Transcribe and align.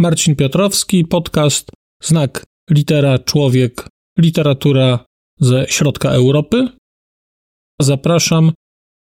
Marcin 0.00 0.36
Piotrowski, 0.36 1.04
podcast 1.04 1.70
Znak 2.02 2.44
Litera 2.70 3.18
Człowiek, 3.18 3.88
literatura 4.18 5.04
ze 5.40 5.66
środka 5.68 6.10
Europy. 6.10 6.68
Zapraszam 7.80 8.52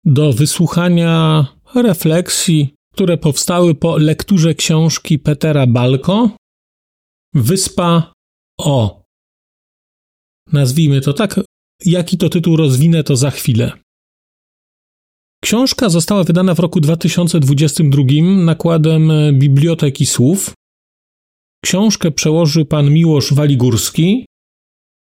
do 0.05 0.33
wysłuchania 0.33 1.47
refleksji, 1.75 2.75
które 2.95 3.19
powstały 3.19 3.75
po 3.75 3.99
lekturze 3.99 4.55
książki 4.55 5.19
Petera 5.19 5.67
Balko 5.67 6.31
Wyspa 7.35 8.13
O. 8.61 9.03
Nazwijmy 10.53 11.01
to 11.01 11.13
tak, 11.13 11.41
jaki 11.85 12.19
to 12.19 12.29
tytuł 12.29 12.57
rozwinę 12.57 13.05
to 13.05 13.17
za 13.17 13.31
chwilę. 13.31 13.73
Książka 15.45 15.89
została 15.89 16.25
wydana 16.25 16.55
w 16.55 16.59
roku 16.59 16.81
2022 16.81 18.03
nakładem 18.45 19.13
Biblioteki 19.33 20.07
Słów. 20.07 20.55
Książkę 21.65 22.11
przełożył 22.11 22.65
pan 22.65 22.91
Miłosz 22.91 23.35
Waligórski. 23.35 24.27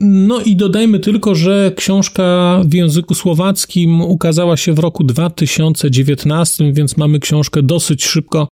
No 0.01 0.41
i 0.41 0.57
dodajmy 0.57 1.01
tylko, 1.01 1.35
że 1.35 1.73
książka 1.77 2.61
w 2.67 2.75
języku 2.75 3.15
słowackim 3.15 4.01
ukazała 4.01 4.57
się 4.57 4.73
w 4.73 4.79
roku 4.79 5.05
2019, 5.05 6.73
więc 6.73 6.97
mamy 6.97 7.19
książkę 7.21 7.63
dosyć 7.63 8.05
szybko 8.05 8.49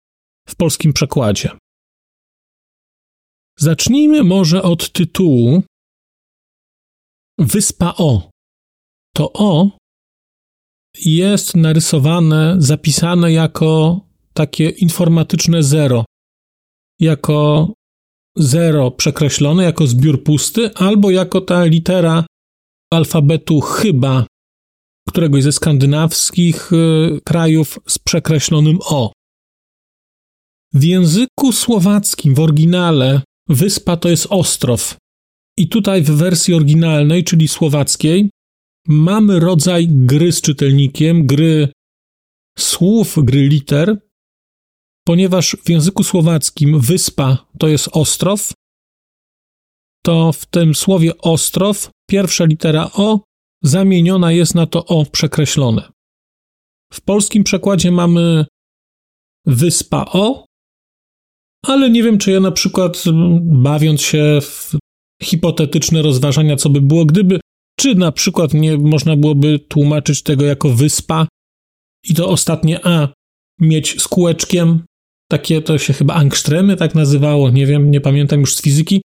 w 0.49 0.57
polskim 0.57 0.93
przekładzie. 0.93 1.51
Zacznijmy 3.59 4.23
może 4.23 4.63
od 4.63 4.93
tytułu 4.93 5.63
Wyspa 7.39 7.95
O. 7.97 8.31
To 9.17 9.33
O 9.33 9.71
jest 11.05 11.57
narysowane, 11.57 12.57
zapisane 12.59 13.33
jako 13.33 14.01
takie 14.35 14.69
informatyczne 14.69 15.63
zero, 15.63 16.05
jako 17.01 17.69
zero 18.37 18.91
przekreślone, 18.91 19.65
jako 19.65 19.87
zbiór 19.87 20.25
pusty, 20.25 20.75
albo 20.75 21.11
jako 21.11 21.41
ta 21.41 21.65
litera 21.65 22.27
alfabetu 22.93 23.61
chyba 23.61 24.27
któregoś 25.09 25.43
ze 25.43 25.53
skandynawskich 25.53 26.73
y, 26.73 27.21
krajów 27.25 27.79
z 27.89 27.99
przekreślonym 27.99 28.79
O. 28.85 29.13
W 30.75 30.85
języku 30.85 31.53
słowackim, 31.53 32.35
w 32.35 32.41
oryginale, 32.41 33.23
wyspa 33.49 33.97
to 33.97 34.09
jest 34.09 34.27
ostrow. 34.31 34.97
I 35.59 35.69
tutaj 35.69 36.03
w 36.03 36.11
wersji 36.11 36.55
oryginalnej, 36.55 37.25
czyli 37.25 37.49
słowackiej, 37.49 38.31
mamy 38.89 39.41
rodzaj 39.41 39.89
gry 39.91 40.33
z 40.33 40.41
czytelnikiem, 40.41 41.27
gry 41.27 41.69
słów, 42.59 43.17
gry 43.25 43.49
liter, 43.49 43.99
ponieważ 45.05 45.57
w 45.65 45.71
języku 45.71 46.05
słowackim 46.05 46.81
wyspa 46.81 47.47
to 47.59 47.69
jest 47.69 47.89
ostrow, 47.93 48.53
to 50.05 50.33
w 50.33 50.47
tym 50.47 50.75
słowie 50.75 51.19
ostrow 51.19 51.91
pierwsza 52.11 52.45
litera 52.45 52.91
O 52.95 53.21
zamieniona 53.63 54.33
jest 54.33 54.55
na 54.55 54.67
to 54.67 54.87
O 54.87 55.05
przekreślone. 55.05 55.93
W 56.93 57.01
polskim 57.01 57.45
przekładzie 57.45 57.91
mamy 57.91 58.47
wyspa 59.47 60.05
O, 60.13 60.47
ale 61.67 61.91
nie 61.91 62.03
wiem, 62.03 62.19
czy 62.19 62.31
ja 62.31 62.41
na 62.41 62.53
przykład 62.53 63.05
bawiąc 63.43 64.03
się 64.03 64.39
w 64.43 64.77
hipotetyczne 65.23 66.03
rozważania, 66.03 66.57
co 66.57 66.71
by 66.71 66.81
było, 66.81 67.05
gdyby 67.05 67.41
czy 67.79 67.95
na 67.95 68.13
przykład 68.13 68.55
nie 68.55 68.79
można 68.79 69.17
byłoby 69.17 69.59
tłumaczyć 69.59 70.23
tego 70.23 70.45
jako 70.45 70.69
wyspa 70.69 71.27
i 72.05 72.15
to 72.15 72.29
ostatnie 72.29 72.87
A 72.87 73.09
mieć 73.61 74.03
z 74.03 74.09
kółeczkiem, 74.09 74.85
takie 75.33 75.63
to 75.63 75.79
się 75.79 75.93
chyba 75.93 76.15
angstremy 76.15 76.77
tak 76.77 76.95
nazywało, 76.95 77.51
nie 77.51 77.67
wiem, 77.67 77.91
nie 77.91 78.01
pamiętam 78.01 78.41
już 78.41 78.57
z 78.57 78.63
fizyki. 78.63 79.03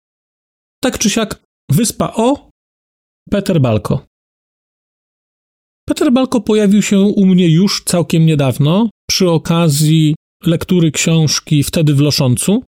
Tak 0.83 0.99
czy 0.99 1.11
siak, 1.11 1.43
wyspa 1.71 2.13
O, 2.17 2.51
Peter 3.31 3.61
Balko. 3.61 4.07
Peter 5.89 6.13
Balko 6.13 6.41
pojawił 6.41 6.83
się 6.83 7.01
u 7.01 7.27
mnie 7.27 7.49
już 7.49 7.85
całkiem 7.85 8.27
niedawno 8.27 8.91
przy 9.11 9.31
okazji 9.31 10.15
lektury 10.47 10.91
książki 10.91 11.63
Wtedy 11.63 11.95
w 11.95 12.01
Loszącu. 12.01 12.65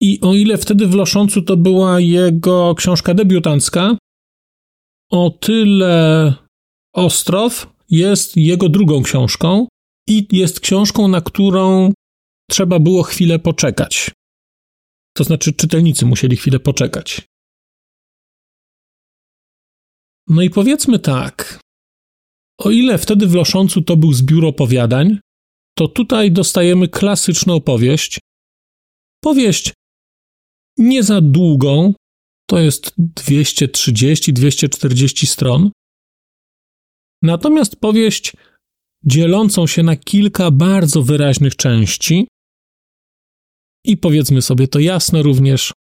I 0.00 0.20
o 0.20 0.34
ile 0.34 0.58
wtedy 0.58 0.86
w 0.86 0.94
Loszącu 0.94 1.42
to 1.42 1.56
była 1.56 2.00
jego 2.00 2.74
książka 2.74 3.14
debiutancka, 3.14 3.96
o 5.10 5.30
tyle 5.30 6.34
Ostrow 6.94 7.66
jest 7.90 8.36
jego 8.36 8.68
drugą 8.68 9.02
książką 9.02 9.66
i 10.08 10.26
jest 10.32 10.60
książką, 10.60 11.08
na 11.08 11.20
którą 11.20 11.92
trzeba 12.52 12.78
było 12.78 13.02
chwilę 13.02 13.38
poczekać. 13.38 14.10
To 15.16 15.24
znaczy, 15.24 15.52
czytelnicy 15.52 16.06
musieli 16.06 16.36
chwilę 16.36 16.60
poczekać. 16.60 17.22
No 20.28 20.42
i 20.42 20.50
powiedzmy 20.50 20.98
tak. 20.98 21.60
O 22.58 22.70
ile 22.70 22.98
wtedy 22.98 23.26
w 23.26 23.34
Loszącu 23.34 23.82
to 23.82 23.96
był 23.96 24.12
zbiór 24.12 24.46
opowiadań, 24.46 25.18
to 25.78 25.88
tutaj 25.88 26.32
dostajemy 26.32 26.88
klasyczną 26.88 27.54
opowieść. 27.54 28.18
Powieść 29.20 29.72
nie 30.78 31.02
za 31.02 31.20
długą, 31.20 31.94
to 32.50 32.58
jest 32.58 32.94
230-240 32.98 35.26
stron. 35.26 35.70
Natomiast 37.22 37.76
powieść 37.76 38.32
dzielącą 39.04 39.66
się 39.66 39.82
na 39.82 39.96
kilka 39.96 40.50
bardzo 40.50 41.02
wyraźnych 41.02 41.56
części 41.56 42.26
i 43.84 43.96
powiedzmy 43.96 44.42
sobie 44.42 44.68
to 44.68 44.78
jasno 44.78 45.22
również 45.22 45.72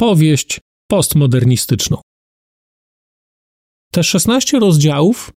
powieść 0.00 0.60
postmodernistyczną. 0.90 2.00
Te 3.92 4.04
16 4.04 4.58
rozdziałów 4.58 5.32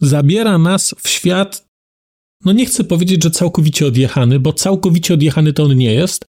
zabiera 0.00 0.58
nas 0.58 0.94
w 0.98 1.08
świat, 1.08 1.66
no 2.44 2.52
nie 2.52 2.66
chcę 2.66 2.84
powiedzieć, 2.84 3.22
że 3.22 3.30
całkowicie 3.30 3.86
odjechany, 3.86 4.40
bo 4.40 4.52
całkowicie 4.52 5.14
odjechany 5.14 5.52
to 5.52 5.62
on 5.62 5.76
nie 5.76 5.94
jest, 5.94 6.24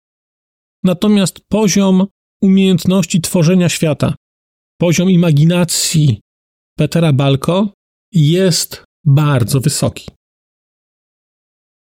natomiast 0.85 1.41
poziom 1.49 2.07
umiejętności 2.43 3.21
tworzenia 3.21 3.69
świata, 3.69 4.15
poziom 4.81 5.11
imaginacji 5.11 6.21
Petera 6.79 7.13
Balko 7.13 7.73
jest 8.13 8.85
bardzo 9.05 9.61
wysoki. 9.61 10.11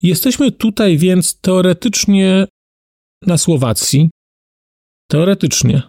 Jesteśmy 0.02 0.52
tutaj 0.52 0.98
więc 0.98 1.40
teoretycznie 1.40 2.46
na 3.26 3.38
Słowacji. 3.38 4.10
Teoretycznie, 5.10 5.82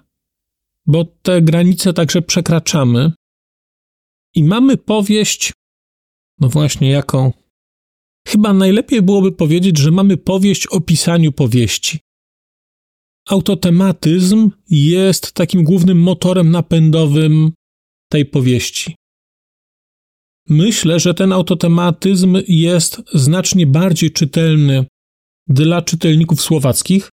bo 0.85 1.05
te 1.05 1.41
granice 1.41 1.93
także 1.93 2.21
przekraczamy 2.21 3.11
i 4.35 4.43
mamy 4.43 4.77
powieść, 4.77 5.53
no 6.39 6.49
właśnie 6.49 6.89
jaką. 6.89 7.33
Chyba 8.27 8.53
najlepiej 8.53 9.01
byłoby 9.01 9.31
powiedzieć, 9.31 9.77
że 9.77 9.91
mamy 9.91 10.17
powieść 10.17 10.67
o 10.67 10.81
pisaniu 10.81 11.31
powieści 11.31 11.99
autotematyzm 13.29 14.51
jest 14.69 15.33
takim 15.33 15.63
głównym 15.63 15.99
motorem 16.01 16.51
napędowym 16.51 17.51
tej 18.11 18.25
powieści. 18.25 18.95
Myślę, 20.49 20.99
że 20.99 21.13
ten 21.13 21.31
autotematyzm 21.33 22.37
jest 22.47 23.01
znacznie 23.13 23.67
bardziej 23.67 24.11
czytelny 24.11 24.85
dla 25.47 25.81
czytelników 25.81 26.41
słowackich, 26.41 27.09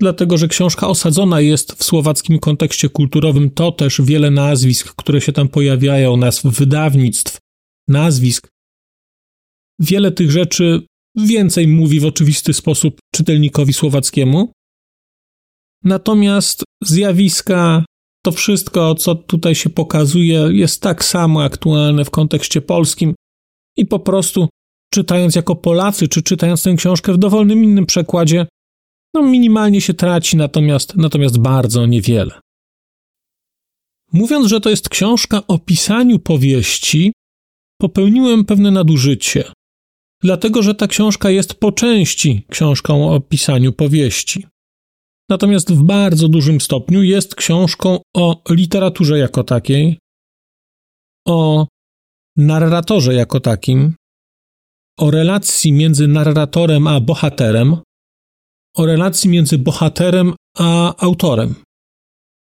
dlatego 0.00 0.38
że 0.38 0.48
książka 0.48 0.88
osadzona 0.88 1.40
jest 1.40 1.72
w 1.72 1.84
słowackim 1.84 2.38
kontekście 2.38 2.88
kulturowym. 2.88 3.50
To 3.50 3.72
też 3.72 4.00
wiele 4.00 4.30
nazwisk, 4.30 4.94
które 4.96 5.20
się 5.20 5.32
tam 5.32 5.48
pojawiają, 5.48 6.16
nazw 6.16 6.44
wydawnictw, 6.44 7.38
nazwisk. 7.88 8.48
Wiele 9.80 10.12
tych 10.12 10.30
rzeczy 10.30 10.82
więcej 11.16 11.68
mówi 11.68 12.00
w 12.00 12.04
oczywisty 12.04 12.52
sposób 12.52 12.98
czytelnikowi 13.14 13.72
słowackiemu. 13.72 14.52
Natomiast 15.84 16.64
zjawiska, 16.84 17.84
to 18.24 18.32
wszystko, 18.32 18.94
co 18.94 19.14
tutaj 19.14 19.54
się 19.54 19.70
pokazuje, 19.70 20.48
jest 20.52 20.82
tak 20.82 21.04
samo 21.04 21.42
aktualne 21.42 22.04
w 22.04 22.10
kontekście 22.10 22.60
polskim 22.60 23.14
i 23.76 23.86
po 23.86 23.98
prostu 23.98 24.48
czytając 24.92 25.34
jako 25.34 25.56
Polacy, 25.56 26.08
czy 26.08 26.22
czytając 26.22 26.62
tę 26.62 26.74
książkę 26.74 27.12
w 27.12 27.18
dowolnym 27.18 27.64
innym 27.64 27.86
przekładzie, 27.86 28.46
no, 29.22 29.30
minimalnie 29.30 29.80
się 29.80 29.94
traci, 29.94 30.36
natomiast, 30.36 30.96
natomiast 30.96 31.38
bardzo 31.38 31.86
niewiele. 31.86 32.40
Mówiąc, 34.12 34.46
że 34.46 34.60
to 34.60 34.70
jest 34.70 34.88
książka 34.88 35.42
o 35.46 35.58
pisaniu 35.58 36.18
powieści, 36.18 37.12
popełniłem 37.80 38.44
pewne 38.44 38.70
nadużycie, 38.70 39.52
dlatego 40.22 40.62
że 40.62 40.74
ta 40.74 40.86
książka 40.86 41.30
jest 41.30 41.54
po 41.54 41.72
części 41.72 42.46
książką 42.50 43.10
o 43.12 43.20
pisaniu 43.20 43.72
powieści. 43.72 44.46
Natomiast 45.30 45.72
w 45.72 45.82
bardzo 45.82 46.28
dużym 46.28 46.60
stopniu 46.60 47.02
jest 47.02 47.34
książką 47.34 47.98
o 48.16 48.42
literaturze 48.50 49.18
jako 49.18 49.44
takiej, 49.44 49.98
o 51.26 51.66
narratorze 52.36 53.14
jako 53.14 53.40
takim, 53.40 53.94
o 54.98 55.10
relacji 55.10 55.72
między 55.72 56.08
narratorem 56.08 56.86
a 56.86 57.00
bohaterem, 57.00 57.76
o 58.78 58.86
relacji 58.86 59.30
między 59.30 59.58
bohaterem 59.58 60.34
a 60.58 60.94
autorem. 60.96 61.54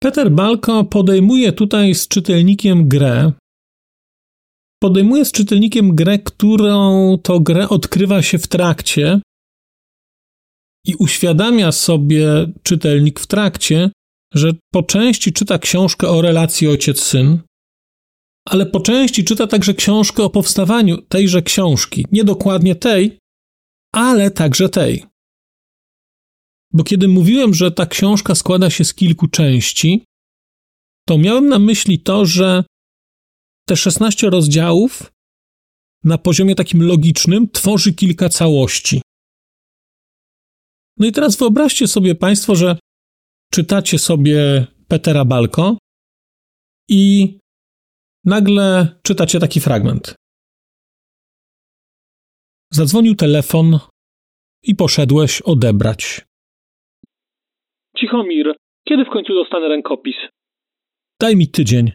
Peter 0.03 0.31
Balko 0.31 0.85
podejmuje 0.85 1.53
tutaj 1.53 1.95
z 1.95 2.09
czytelnikiem 2.09 2.89
grę. 2.89 3.33
Podejmuje 4.83 5.25
z 5.25 5.33
czytelnikiem 5.33 5.95
grę, 5.95 6.19
którą 6.19 7.19
to 7.23 7.41
grę 7.41 7.69
odkrywa 7.69 8.23
się 8.23 8.39
w 8.39 8.47
trakcie 8.47 9.21
i 10.87 10.95
uświadamia 10.95 11.73
sobie 11.73 12.53
czytelnik 12.63 13.21
w 13.21 13.27
trakcie, 13.27 13.91
że 14.35 14.53
po 14.75 14.83
części 14.83 15.33
czyta 15.33 15.59
książkę 15.59 16.09
o 16.09 16.23
relacji 16.23 16.69
ojciec-syn, 16.69 17.39
ale 18.49 18.67
po 18.67 18.81
części 18.81 19.25
czyta 19.25 19.47
także 19.47 19.75
książkę 19.75 20.23
o 20.23 20.31
powstawaniu 20.31 21.03
tejże 21.03 21.43
książki. 21.43 22.07
Nie 22.13 22.25
dokładnie 22.25 22.75
tej, 22.75 23.19
ale 23.95 24.31
także 24.31 24.69
tej. 24.69 25.05
Bo 26.77 26.85
kiedy 26.85 27.09
mówiłem, 27.09 27.55
że 27.55 27.71
ta 27.71 27.87
książka 27.87 28.35
składa 28.35 28.71
się 28.71 28.85
z 28.85 28.95
kilku 28.95 29.29
części, 29.29 30.05
to 31.09 31.19
miałem 31.19 31.49
na 31.49 31.59
myśli 31.59 31.99
to, 32.01 32.27
że 32.27 32.65
te 33.69 33.77
16 33.77 34.31
rozdziałów 34.31 35.13
na 36.05 36.19
poziomie 36.19 36.55
takim 36.55 36.83
logicznym 36.83 37.49
tworzy 37.51 37.95
kilka 37.95 38.29
całości. 38.29 39.03
No 40.97 41.07
i 41.07 41.13
teraz 41.13 41.37
wyobraźcie 41.37 41.89
sobie 41.89 42.15
Państwo, 42.15 42.57
że 42.57 42.79
czytacie 43.53 43.99
sobie 43.99 44.67
Petera 44.89 45.25
Balko 45.25 45.79
i 46.89 47.39
nagle 48.25 48.99
czytacie 49.03 49.41
taki 49.41 49.61
fragment. 49.61 50.15
Zadzwonił 52.73 53.15
telefon 53.15 53.79
i 54.63 54.75
poszedłeś 54.75 55.43
odebrać. 55.43 56.26
Cichomir, 58.01 58.55
kiedy 58.89 59.05
w 59.05 59.09
końcu 59.09 59.35
dostanę 59.35 59.69
rękopis? 59.69 60.17
Daj 61.21 61.37
mi 61.37 61.49
tydzień. 61.49 61.93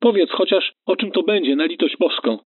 Powiedz 0.00 0.30
chociaż, 0.30 0.72
o 0.86 0.96
czym 0.96 1.10
to 1.12 1.22
będzie, 1.22 1.56
na 1.56 1.66
litość 1.66 1.96
boską. 2.00 2.38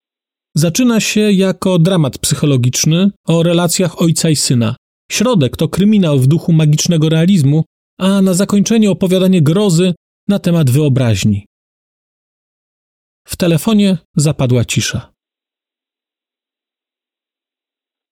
Zaczyna 0.54 1.00
się 1.00 1.20
jako 1.20 1.78
dramat 1.78 2.18
psychologiczny 2.18 3.10
o 3.26 3.42
relacjach 3.42 4.02
ojca 4.02 4.30
i 4.30 4.36
syna. 4.36 4.76
Środek 5.10 5.56
to 5.56 5.68
kryminał 5.68 6.18
w 6.18 6.26
duchu 6.26 6.52
magicznego 6.52 7.08
realizmu, 7.08 7.64
a 7.98 8.22
na 8.22 8.34
zakończenie 8.34 8.90
opowiadanie 8.90 9.42
grozy 9.42 9.94
na 10.28 10.38
temat 10.38 10.70
wyobraźni. 10.70 11.46
W 13.26 13.36
telefonie 13.36 13.98
zapadła 14.16 14.64
cisza. 14.64 15.12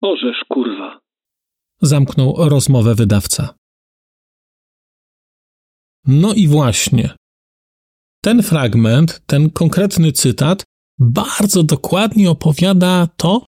Orzesz, 0.02 0.44
kurwa. 0.48 1.00
Zamknął 1.82 2.34
rozmowę 2.48 2.94
wydawca. 2.94 3.54
No 6.06 6.34
i 6.34 6.46
właśnie. 6.46 7.14
Ten 8.22 8.42
fragment, 8.42 9.22
ten 9.26 9.50
konkretny 9.50 10.12
cytat 10.12 10.64
bardzo 10.98 11.62
dokładnie 11.62 12.30
opowiada 12.30 13.08
to, 13.16 13.46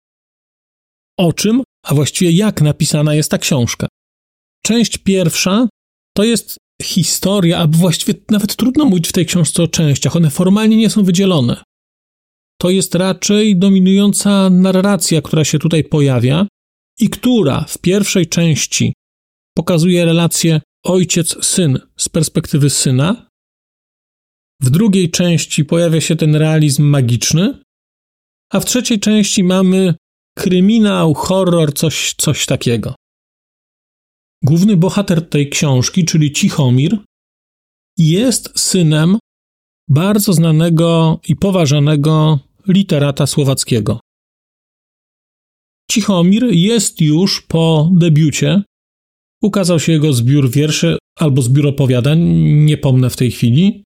o 1.18 1.32
czym, 1.32 1.62
a 1.86 1.94
właściwie 1.94 2.30
jak 2.30 2.62
napisana 2.62 3.14
jest 3.14 3.30
ta 3.30 3.38
książka. 3.38 3.86
Część 4.62 4.98
pierwsza 4.98 5.68
to 6.16 6.24
jest 6.24 6.56
historia, 6.82 7.58
a 7.58 7.66
właściwie 7.66 8.14
nawet 8.30 8.56
trudno 8.56 8.84
mówić 8.84 9.08
w 9.08 9.12
tej 9.12 9.26
książce 9.26 9.62
o 9.62 9.68
częściach, 9.68 10.16
one 10.16 10.30
formalnie 10.30 10.76
nie 10.76 10.90
są 10.90 11.04
wydzielone. 11.04 11.62
To 12.60 12.70
jest 12.70 12.94
raczej 12.94 13.58
dominująca 13.58 14.50
narracja, 14.50 15.22
która 15.22 15.44
się 15.44 15.58
tutaj 15.58 15.84
pojawia 15.84 16.46
i 17.00 17.10
która 17.10 17.64
w 17.68 17.78
pierwszej 17.78 18.26
części 18.26 18.92
pokazuje 19.56 20.04
relację 20.04 20.60
ojciec-syn 20.86 21.78
z 21.96 22.08
perspektywy 22.08 22.70
syna. 22.70 23.28
W 24.62 24.70
drugiej 24.70 25.10
części 25.10 25.64
pojawia 25.64 26.00
się 26.00 26.16
ten 26.16 26.36
realizm 26.36 26.82
magiczny, 26.82 27.58
a 28.52 28.60
w 28.60 28.64
trzeciej 28.64 29.00
części 29.00 29.44
mamy 29.44 29.94
kryminał, 30.38 31.14
horror, 31.14 31.74
coś, 31.74 32.14
coś 32.14 32.46
takiego. 32.46 32.94
Główny 34.44 34.76
bohater 34.76 35.28
tej 35.28 35.50
książki, 35.50 36.04
czyli 36.04 36.32
Cichomir, 36.32 36.98
jest 37.98 38.58
synem 38.58 39.18
bardzo 39.88 40.32
znanego 40.32 41.20
i 41.28 41.36
poważanego 41.36 42.38
literata 42.66 43.26
słowackiego. 43.26 44.00
Cichomir 45.90 46.44
jest 46.44 47.00
już 47.00 47.42
po 47.42 47.90
debiucie. 47.92 48.62
Ukazał 49.42 49.80
się 49.80 49.92
jego 49.92 50.12
zbiór 50.12 50.50
wierszy 50.50 50.98
albo 51.18 51.42
zbiór 51.42 51.66
opowiadań, 51.66 52.18
nie 52.64 52.76
pomnę 52.76 53.10
w 53.10 53.16
tej 53.16 53.30
chwili. 53.30 53.84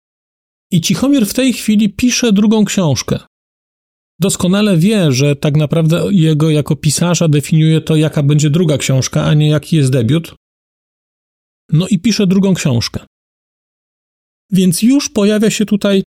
I 0.71 0.81
Cichomir 0.81 1.25
w 1.25 1.33
tej 1.33 1.53
chwili 1.53 1.89
pisze 1.93 2.33
drugą 2.33 2.65
książkę. 2.65 3.19
Doskonale 4.19 4.77
wie, 4.77 5.11
że 5.11 5.35
tak 5.35 5.57
naprawdę 5.57 6.03
jego 6.11 6.49
jako 6.49 6.75
pisarza 6.75 7.27
definiuje 7.27 7.81
to, 7.81 7.95
jaka 7.95 8.23
będzie 8.23 8.49
druga 8.49 8.77
książka, 8.77 9.25
a 9.25 9.33
nie 9.33 9.49
jaki 9.49 9.75
jest 9.75 9.91
debiut. 9.91 10.35
No 11.71 11.87
i 11.87 11.99
pisze 11.99 12.27
drugą 12.27 12.53
książkę. 12.53 13.05
Więc 14.51 14.81
już 14.81 15.09
pojawia 15.09 15.49
się 15.49 15.65
tutaj 15.65 16.03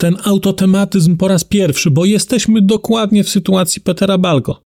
ten 0.00 0.16
autotematyzm 0.24 1.16
po 1.16 1.28
raz 1.28 1.44
pierwszy, 1.44 1.90
bo 1.90 2.04
jesteśmy 2.04 2.62
dokładnie 2.62 3.24
w 3.24 3.28
sytuacji 3.28 3.82
Petera 3.82 4.18
Balko, 4.18 4.62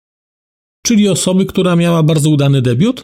czyli 0.86 1.10
osoby, 1.10 1.46
która 1.46 1.76
miała 1.76 2.04
bardzo 2.04 2.30
udany 2.30 2.62
debiut 2.62 3.04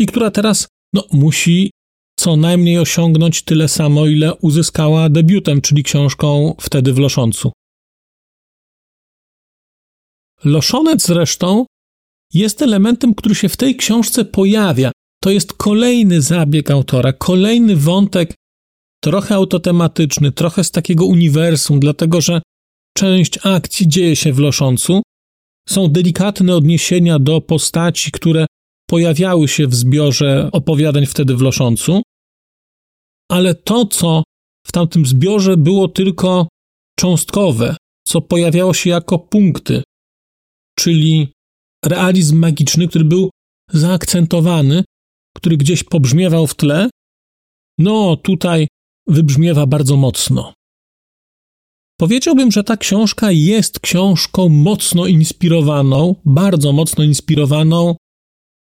i 0.00 0.06
która 0.06 0.30
teraz 0.30 0.68
no, 0.92 1.04
musi 1.12 1.70
co 2.18 2.36
najmniej 2.36 2.78
osiągnąć 2.78 3.42
tyle 3.42 3.68
samo, 3.68 4.06
ile 4.06 4.34
uzyskała 4.34 5.08
debiutem, 5.08 5.60
czyli 5.60 5.82
książką 5.82 6.54
wtedy 6.60 6.92
w 6.92 6.98
Loszącu. 6.98 7.52
Loszonec 10.44 11.06
zresztą 11.06 11.66
jest 12.34 12.62
elementem, 12.62 13.14
który 13.14 13.34
się 13.34 13.48
w 13.48 13.56
tej 13.56 13.76
książce 13.76 14.24
pojawia. 14.24 14.92
To 15.22 15.30
jest 15.30 15.52
kolejny 15.52 16.20
zabieg 16.20 16.70
autora, 16.70 17.12
kolejny 17.12 17.76
wątek, 17.76 18.34
trochę 19.02 19.34
autotematyczny, 19.34 20.32
trochę 20.32 20.64
z 20.64 20.70
takiego 20.70 21.04
uniwersum, 21.04 21.80
dlatego 21.80 22.20
że 22.20 22.42
część 22.96 23.38
akcji 23.46 23.88
dzieje 23.88 24.16
się 24.16 24.32
w 24.32 24.38
Loszącu. 24.38 25.02
Są 25.68 25.88
delikatne 25.88 26.56
odniesienia 26.56 27.18
do 27.18 27.40
postaci, 27.40 28.10
które 28.10 28.46
pojawiały 28.90 29.48
się 29.48 29.66
w 29.66 29.74
zbiorze 29.74 30.48
opowiadań 30.52 31.06
wtedy 31.06 31.36
w 31.36 31.40
Loszącu, 31.40 32.02
ale 33.30 33.54
to, 33.54 33.86
co 33.86 34.22
w 34.66 34.72
tamtym 34.72 35.06
zbiorze 35.06 35.56
było 35.56 35.88
tylko 35.88 36.48
cząstkowe, 36.98 37.76
co 38.06 38.20
pojawiało 38.20 38.74
się 38.74 38.90
jako 38.90 39.18
punkty, 39.18 39.82
czyli 40.78 41.32
realizm 41.84 42.38
magiczny, 42.38 42.88
który 42.88 43.04
był 43.04 43.30
zaakcentowany, 43.72 44.84
który 45.36 45.56
gdzieś 45.56 45.84
pobrzmiewał 45.84 46.46
w 46.46 46.54
tle, 46.54 46.90
no 47.78 48.16
tutaj 48.16 48.68
wybrzmiewa 49.06 49.66
bardzo 49.66 49.96
mocno. 49.96 50.52
Powiedziałbym, 51.98 52.52
że 52.52 52.64
ta 52.64 52.76
książka 52.76 53.30
jest 53.30 53.80
książką 53.80 54.48
mocno 54.48 55.06
inspirowaną, 55.06 56.14
bardzo 56.24 56.72
mocno 56.72 57.04
inspirowaną 57.04 57.96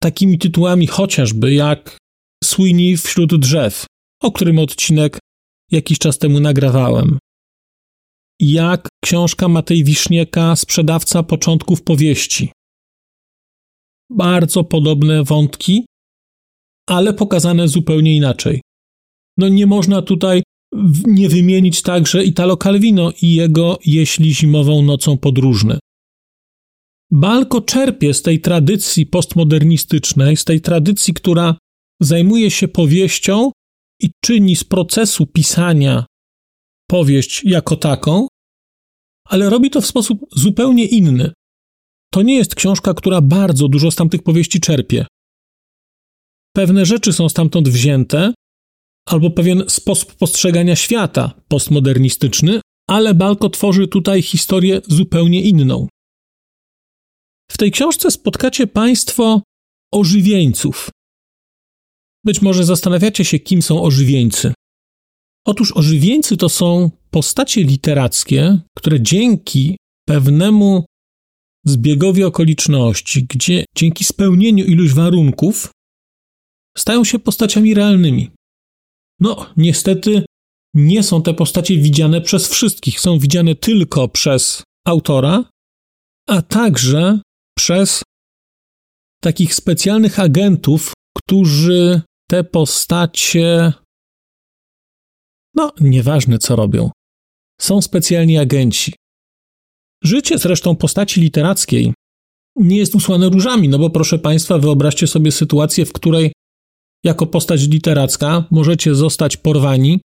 takimi 0.04 0.38
tytułami 0.38 0.88
chociażby 0.88 1.54
jak 1.54 1.98
Sweeney 2.44 2.98
wśród 2.98 3.36
drzew, 3.40 3.86
o 4.24 4.32
którym 4.32 4.60
odcinek 4.60 5.20
jakiś 5.72 6.00
czas 6.00 6.18
temu 6.18 6.40
nagrawałem. 6.40 7.20
Jak 8.40 8.88
książka 9.06 9.48
Matej 9.48 9.84
Wisznieka, 9.84 10.56
sprzedawca 10.56 11.24
początków 11.24 11.84
powieści. 11.84 12.52
Bardzo 14.10 14.64
podobne 14.64 15.24
wątki, 15.24 15.86
ale 16.90 17.14
pokazane 17.14 17.68
zupełnie 17.68 18.16
inaczej. 18.16 18.62
No 19.38 19.48
nie 19.48 19.66
można 19.66 20.02
tutaj 20.02 20.44
nie 21.06 21.30
wymienić 21.30 21.82
także 21.82 22.24
Italo 22.24 22.58
Calvino 22.58 23.12
i 23.22 23.34
jego 23.34 23.80
Jeśli 23.86 24.36
zimową 24.36 24.82
nocą 24.82 25.18
podróżny. 25.18 25.80
Balko 27.16 27.62
czerpie 27.62 28.14
z 28.14 28.22
tej 28.22 28.42
tradycji 28.42 29.06
postmodernistycznej, 29.06 30.38
z 30.38 30.46
tej 30.46 30.62
tradycji, 30.62 31.14
która 31.14 31.58
zajmuje 32.02 32.52
się 32.52 32.68
powieścią 32.68 33.52
i 34.02 34.12
czyni 34.26 34.56
z 34.56 34.64
procesu 34.64 35.26
pisania 35.26 36.06
powieść 36.90 37.44
jako 37.44 37.76
taką, 37.76 38.28
ale 39.28 39.50
robi 39.50 39.70
to 39.70 39.82
w 39.82 39.86
sposób 39.86 40.26
zupełnie 40.32 40.86
inny. 40.86 41.34
To 42.14 42.22
nie 42.22 42.36
jest 42.36 42.56
książka, 42.56 42.94
która 42.94 43.22
bardzo 43.22 43.68
dużo 43.68 43.92
z 43.92 43.96
tamtych 43.96 44.24
powieści 44.24 44.60
czerpie. 44.60 45.06
Pewne 46.56 46.86
rzeczy 46.86 47.14
są 47.14 47.30
stamtąd 47.30 47.70
wzięte, 47.70 48.34
albo 49.10 49.30
pewien 49.30 49.64
sposób 49.68 50.16
postrzegania 50.16 50.76
świata 50.76 51.32
postmodernistyczny, 51.48 52.62
ale 52.90 53.14
Balko 53.14 53.50
tworzy 53.50 53.88
tutaj 53.88 54.22
historię 54.22 54.82
zupełnie 54.88 55.42
inną. 55.42 55.88
W 57.52 57.58
tej 57.58 57.72
książce 57.72 58.12
spotkacie 58.12 58.68
Państwo 58.68 59.42
ożywieńców. 59.94 60.90
Być 62.26 62.42
może 62.42 62.64
zastanawiacie 62.64 63.26
się, 63.26 63.40
kim 63.40 63.62
są 63.62 63.84
ożywieńcy. 63.84 64.54
Otóż 65.46 65.72
ożywieńcy 65.72 66.38
to 66.38 66.50
są 66.50 66.92
postacie 67.12 67.64
literackie, 67.64 68.60
które 68.78 69.02
dzięki 69.02 69.78
pewnemu 70.08 70.86
zbiegowi 71.66 72.24
okoliczności, 72.24 73.24
gdzie 73.24 73.66
dzięki 73.76 74.04
spełnieniu 74.04 74.66
iluś 74.66 74.94
warunków 74.94 75.72
stają 76.78 77.04
się 77.04 77.20
postaciami 77.20 77.74
realnymi. 77.74 78.32
No, 79.20 79.46
niestety 79.58 80.26
nie 80.74 81.04
są 81.04 81.22
te 81.22 81.34
postacie 81.34 81.78
widziane 81.78 82.22
przez 82.22 82.48
wszystkich, 82.48 83.00
są 83.00 83.20
widziane 83.20 83.56
tylko 83.56 84.08
przez 84.08 84.64
autora, 84.88 85.50
a 86.28 86.42
także 86.42 87.20
przez 87.58 88.04
takich 89.24 89.56
specjalnych 89.56 90.20
agentów, 90.20 90.94
którzy 91.18 92.02
te 92.30 92.44
postacie. 92.44 93.74
No, 95.56 95.72
nieważne 95.82 96.38
co 96.38 96.56
robią. 96.56 96.92
Są 97.62 97.82
specjalni 97.82 98.38
agenci. 98.38 98.94
Życie 100.04 100.38
zresztą 100.38 100.76
postaci 100.76 101.22
literackiej 101.22 101.94
nie 102.56 102.78
jest 102.78 102.96
usłane 102.96 103.30
różami, 103.30 103.70
no 103.70 103.80
bo 103.80 103.90
proszę 103.90 104.20
Państwa, 104.20 104.60
wyobraźcie 104.60 105.08
sobie 105.08 105.32
sytuację, 105.32 105.86
w 105.86 105.94
której 105.94 106.32
jako 107.04 107.28
postać 107.28 107.68
literacka 107.68 108.46
możecie 108.52 108.96
zostać 108.96 109.38
porwani 109.38 110.02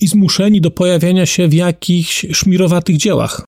i 0.00 0.08
zmuszeni 0.08 0.60
do 0.60 0.70
pojawiania 0.70 1.26
się 1.26 1.48
w 1.48 1.54
jakichś 1.54 2.26
szmirowatych 2.32 2.96
dziełach. 2.96 3.44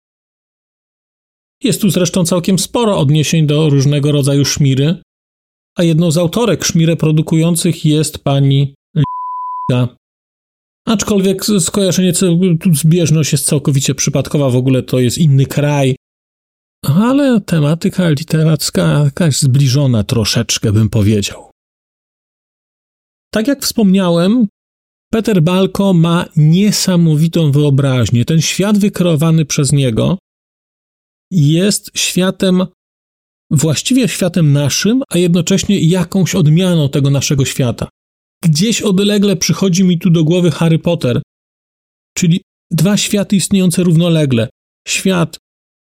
Jest 1.63 1.81
tu 1.81 1.89
zresztą 1.89 2.25
całkiem 2.25 2.59
sporo 2.59 2.97
odniesień 2.97 3.47
do 3.47 3.69
różnego 3.69 4.11
rodzaju 4.11 4.45
szmiry, 4.45 4.95
a 5.77 5.83
jedną 5.83 6.11
z 6.11 6.17
autorek 6.17 6.65
szmirę 6.65 6.95
produkujących 6.95 7.85
jest 7.85 8.23
pani 8.23 8.75
L***a. 8.95 9.87
Aczkolwiek 10.87 11.45
skojarzenie, 11.59 12.13
zbieżność 12.73 13.31
jest 13.31 13.45
całkowicie 13.45 13.95
przypadkowa, 13.95 14.49
w 14.49 14.55
ogóle 14.55 14.83
to 14.83 14.99
jest 14.99 15.17
inny 15.17 15.45
kraj, 15.45 15.95
ale 16.85 17.41
tematyka 17.41 18.09
literacka 18.09 19.03
jakaś 19.03 19.39
zbliżona 19.39 20.03
troszeczkę, 20.03 20.71
bym 20.71 20.89
powiedział. 20.89 21.51
Tak 23.33 23.47
jak 23.47 23.61
wspomniałem, 23.61 24.47
Peter 25.11 25.41
Balko 25.41 25.93
ma 25.93 26.25
niesamowitą 26.35 27.51
wyobraźnię. 27.51 28.25
Ten 28.25 28.41
świat 28.41 28.77
wykreowany 28.77 29.45
przez 29.45 29.71
niego 29.71 30.17
jest 31.33 31.91
światem, 31.95 32.65
właściwie 33.51 34.07
światem 34.07 34.53
naszym, 34.53 35.01
a 35.09 35.17
jednocześnie 35.17 35.79
jakąś 35.79 36.35
odmianą 36.35 36.89
tego 36.89 37.09
naszego 37.09 37.45
świata. 37.45 37.89
Gdzieś 38.43 38.81
odlegle 38.81 39.35
przychodzi 39.35 39.83
mi 39.83 39.99
tu 39.99 40.09
do 40.09 40.23
głowy 40.23 40.51
Harry 40.51 40.79
Potter, 40.79 41.21
czyli 42.17 42.41
dwa 42.71 42.97
światy 42.97 43.35
istniejące 43.35 43.83
równolegle. 43.83 44.49
Świat 44.87 45.37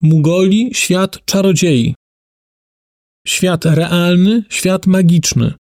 Mugoli, 0.01 0.69
świat 0.73 1.25
czarodziei. 1.25 1.95
Świat 3.27 3.65
realny, 3.65 4.43
świat 4.49 4.87
magiczny. 4.87 5.53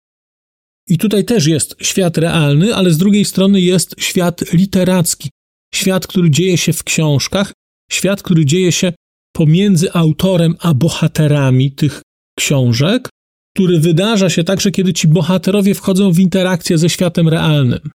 I 0.89 0.99
tutaj 0.99 1.25
też 1.25 1.47
jest 1.47 1.77
świat 1.81 2.19
realny, 2.19 2.75
ale 2.75 2.91
z 2.91 2.99
drugiej 2.99 3.25
strony 3.25 3.61
jest 3.61 3.95
świat 3.99 4.53
literacki. 4.53 5.31
Świat, 5.75 6.07
który 6.07 6.31
dzieje 6.31 6.59
się 6.59 6.73
w 6.73 6.85
książkach, 6.85 7.53
świat, 7.91 8.23
który 8.23 8.47
dzieje 8.47 8.73
się 8.73 8.93
pomiędzy 9.37 9.93
autorem 9.93 10.55
a 10.61 10.75
bohaterami 10.75 11.73
tych 11.73 12.03
książek, 12.39 13.09
który 13.57 13.81
wydarza 13.81 14.31
się 14.31 14.45
także, 14.45 14.71
kiedy 14.71 14.93
ci 14.93 15.09
bohaterowie 15.09 15.75
wchodzą 15.75 16.13
w 16.13 16.19
interakcję 16.19 16.79
ze 16.79 16.91
światem 16.91 17.29
realnym. 17.29 17.91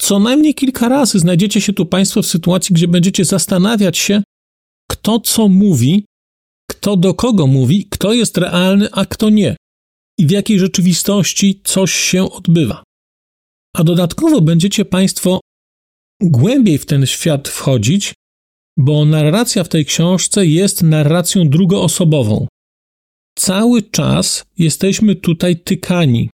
Co 0.00 0.18
najmniej 0.18 0.54
kilka 0.54 0.88
razy 0.88 1.18
znajdziecie 1.18 1.60
się 1.60 1.72
tu 1.72 1.86
Państwo 1.86 2.22
w 2.22 2.26
sytuacji, 2.26 2.74
gdzie 2.74 2.88
będziecie 2.88 3.24
zastanawiać 3.24 3.98
się, 3.98 4.22
kto 4.90 5.20
co 5.20 5.48
mówi, 5.48 6.04
kto 6.70 6.96
do 6.96 7.14
kogo 7.14 7.46
mówi, 7.46 7.86
kto 7.90 8.12
jest 8.12 8.38
realny, 8.38 8.88
a 8.92 9.04
kto 9.04 9.30
nie 9.30 9.56
i 10.18 10.26
w 10.26 10.30
jakiej 10.30 10.58
rzeczywistości 10.58 11.60
coś 11.64 11.94
się 11.94 12.30
odbywa. 12.30 12.82
A 13.76 13.84
dodatkowo 13.84 14.40
będziecie 14.40 14.84
Państwo 14.84 15.40
głębiej 16.22 16.78
w 16.78 16.86
ten 16.86 17.06
świat 17.06 17.48
wchodzić, 17.48 18.14
bo 18.76 19.04
narracja 19.04 19.64
w 19.64 19.68
tej 19.68 19.84
książce 19.84 20.46
jest 20.46 20.82
narracją 20.82 21.48
drugoosobową. 21.48 22.46
Cały 23.38 23.82
czas 23.82 24.44
jesteśmy 24.58 25.16
tutaj 25.16 25.56
tykani. 25.60 26.30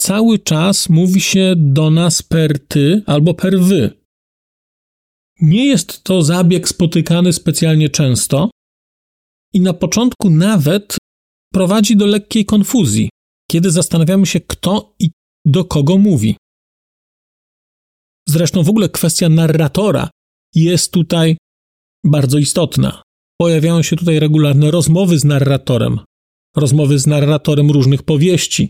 Cały 0.00 0.38
czas 0.38 0.88
mówi 0.88 1.20
się 1.20 1.54
do 1.56 1.90
nas 1.90 2.22
per 2.22 2.66
ty 2.66 3.02
albo 3.06 3.34
per 3.34 3.60
wy. 3.60 3.90
Nie 5.40 5.66
jest 5.66 6.02
to 6.02 6.22
zabieg 6.22 6.68
spotykany 6.68 7.32
specjalnie 7.32 7.88
często 7.88 8.50
i 9.54 9.60
na 9.60 9.72
początku 9.72 10.30
nawet 10.30 10.96
prowadzi 11.52 11.96
do 11.96 12.06
lekkiej 12.06 12.44
konfuzji, 12.44 13.10
kiedy 13.50 13.70
zastanawiamy 13.70 14.26
się, 14.26 14.40
kto 14.40 14.94
i 14.98 15.10
do 15.44 15.64
kogo 15.64 15.98
mówi. 15.98 16.36
Zresztą 18.28 18.62
w 18.62 18.68
ogóle 18.68 18.88
kwestia 18.88 19.28
narratora 19.28 20.10
jest 20.54 20.92
tutaj 20.92 21.36
bardzo 22.06 22.38
istotna. 22.38 23.02
Pojawiają 23.40 23.82
się 23.82 23.96
tutaj 23.96 24.18
regularne 24.18 24.70
rozmowy 24.70 25.18
z 25.18 25.24
narratorem, 25.24 26.00
rozmowy 26.56 26.98
z 26.98 27.06
narratorem 27.06 27.70
różnych 27.70 28.02
powieści. 28.02 28.68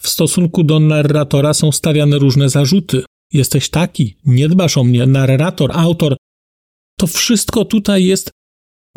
W 0.00 0.08
stosunku 0.08 0.64
do 0.64 0.80
narratora 0.80 1.54
są 1.54 1.72
stawiane 1.72 2.18
różne 2.18 2.48
zarzuty. 2.48 3.04
Jesteś 3.32 3.70
taki, 3.70 4.16
nie 4.24 4.48
dbasz 4.48 4.78
o 4.78 4.84
mnie, 4.84 5.06
narrator, 5.06 5.70
autor. 5.72 6.16
To 6.98 7.06
wszystko 7.06 7.64
tutaj 7.64 8.04
jest 8.04 8.30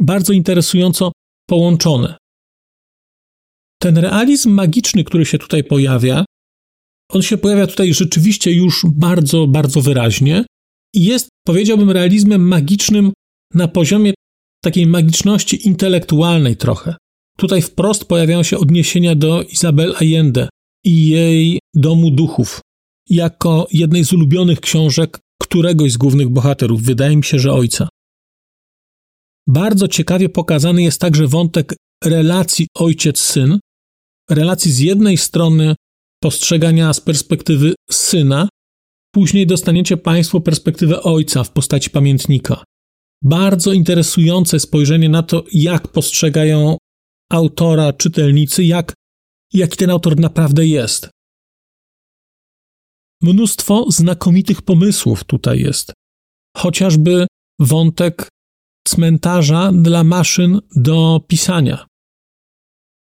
bardzo 0.01 0.33
interesująco 0.33 1.11
połączone. 1.49 2.17
Ten 3.81 3.97
realizm 3.97 4.51
magiczny, 4.51 5.03
który 5.03 5.25
się 5.25 5.37
tutaj 5.37 5.63
pojawia, 5.63 6.25
on 7.11 7.21
się 7.21 7.37
pojawia 7.37 7.67
tutaj 7.67 7.93
rzeczywiście 7.93 8.51
już 8.51 8.85
bardzo, 8.85 9.47
bardzo 9.47 9.81
wyraźnie 9.81 10.45
i 10.95 11.03
jest, 11.03 11.29
powiedziałbym, 11.45 11.91
realizmem 11.91 12.47
magicznym 12.47 13.13
na 13.53 13.67
poziomie 13.67 14.13
takiej 14.63 14.87
magiczności 14.87 15.67
intelektualnej 15.67 16.57
trochę. 16.57 16.95
Tutaj 17.37 17.61
wprost 17.61 18.05
pojawiają 18.05 18.43
się 18.43 18.57
odniesienia 18.57 19.15
do 19.15 19.43
Isabel 19.43 19.95
Allende 20.01 20.49
i 20.85 21.09
jej 21.09 21.59
Domu 21.75 22.11
Duchów, 22.11 22.61
jako 23.09 23.67
jednej 23.71 24.05
z 24.05 24.13
ulubionych 24.13 24.59
książek 24.59 25.19
któregoś 25.41 25.91
z 25.91 25.97
głównych 25.97 26.29
bohaterów, 26.29 26.81
wydaje 26.81 27.17
mi 27.17 27.23
się, 27.23 27.39
że 27.39 27.53
ojca. 27.53 27.89
Bardzo 29.47 29.87
ciekawie 29.87 30.29
pokazany 30.29 30.81
jest 30.83 31.01
także 31.01 31.27
wątek 31.27 31.75
relacji 32.03 32.67
ojciec-syn, 32.77 33.59
relacji 34.29 34.71
z 34.71 34.79
jednej 34.79 35.17
strony 35.17 35.75
postrzegania 36.23 36.93
z 36.93 37.01
perspektywy 37.01 37.73
syna, 37.91 38.49
później 39.13 39.47
dostaniecie 39.47 39.97
Państwo 39.97 40.41
perspektywę 40.41 41.03
ojca 41.03 41.43
w 41.43 41.51
postaci 41.51 41.89
pamiętnika. 41.89 42.63
Bardzo 43.23 43.73
interesujące 43.73 44.59
spojrzenie 44.59 45.09
na 45.09 45.23
to, 45.23 45.43
jak 45.53 45.87
postrzegają 45.87 46.77
autora 47.31 47.93
czytelnicy, 47.93 48.63
jak, 48.63 48.93
jaki 49.53 49.77
ten 49.77 49.89
autor 49.89 50.19
naprawdę 50.19 50.67
jest. 50.67 51.09
Mnóstwo 53.21 53.85
znakomitych 53.89 54.61
pomysłów 54.61 55.23
tutaj 55.23 55.59
jest. 55.59 55.93
Chociażby 56.57 57.27
wątek 57.59 58.29
cmentarza 58.87 59.71
dla 59.71 60.03
maszyn 60.03 60.59
do 60.75 61.21
pisania. 61.27 61.85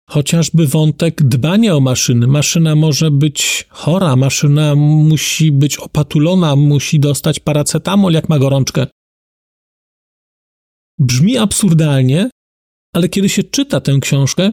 Chociażby 0.10 0.68
wątek 0.68 1.24
dbania 1.24 1.76
o 1.76 1.80
maszyny. 1.80 2.28
Maszyna 2.28 2.76
może 2.76 3.12
być 3.12 3.68
chora, 3.70 4.16
maszyna 4.16 4.76
musi 4.76 5.52
być 5.52 5.78
opatulona, 5.78 6.56
musi 6.56 7.00
dostać 7.00 7.40
paracetamol, 7.40 8.14
jak 8.14 8.30
ma 8.30 8.40
gorączkę. 8.40 8.88
Brzmi 11.00 11.38
absurdalnie, 11.38 12.30
ale 12.96 13.10
kiedy 13.10 13.30
się 13.30 13.44
czyta 13.44 13.82
tę 13.82 13.98
książkę, 14.02 14.52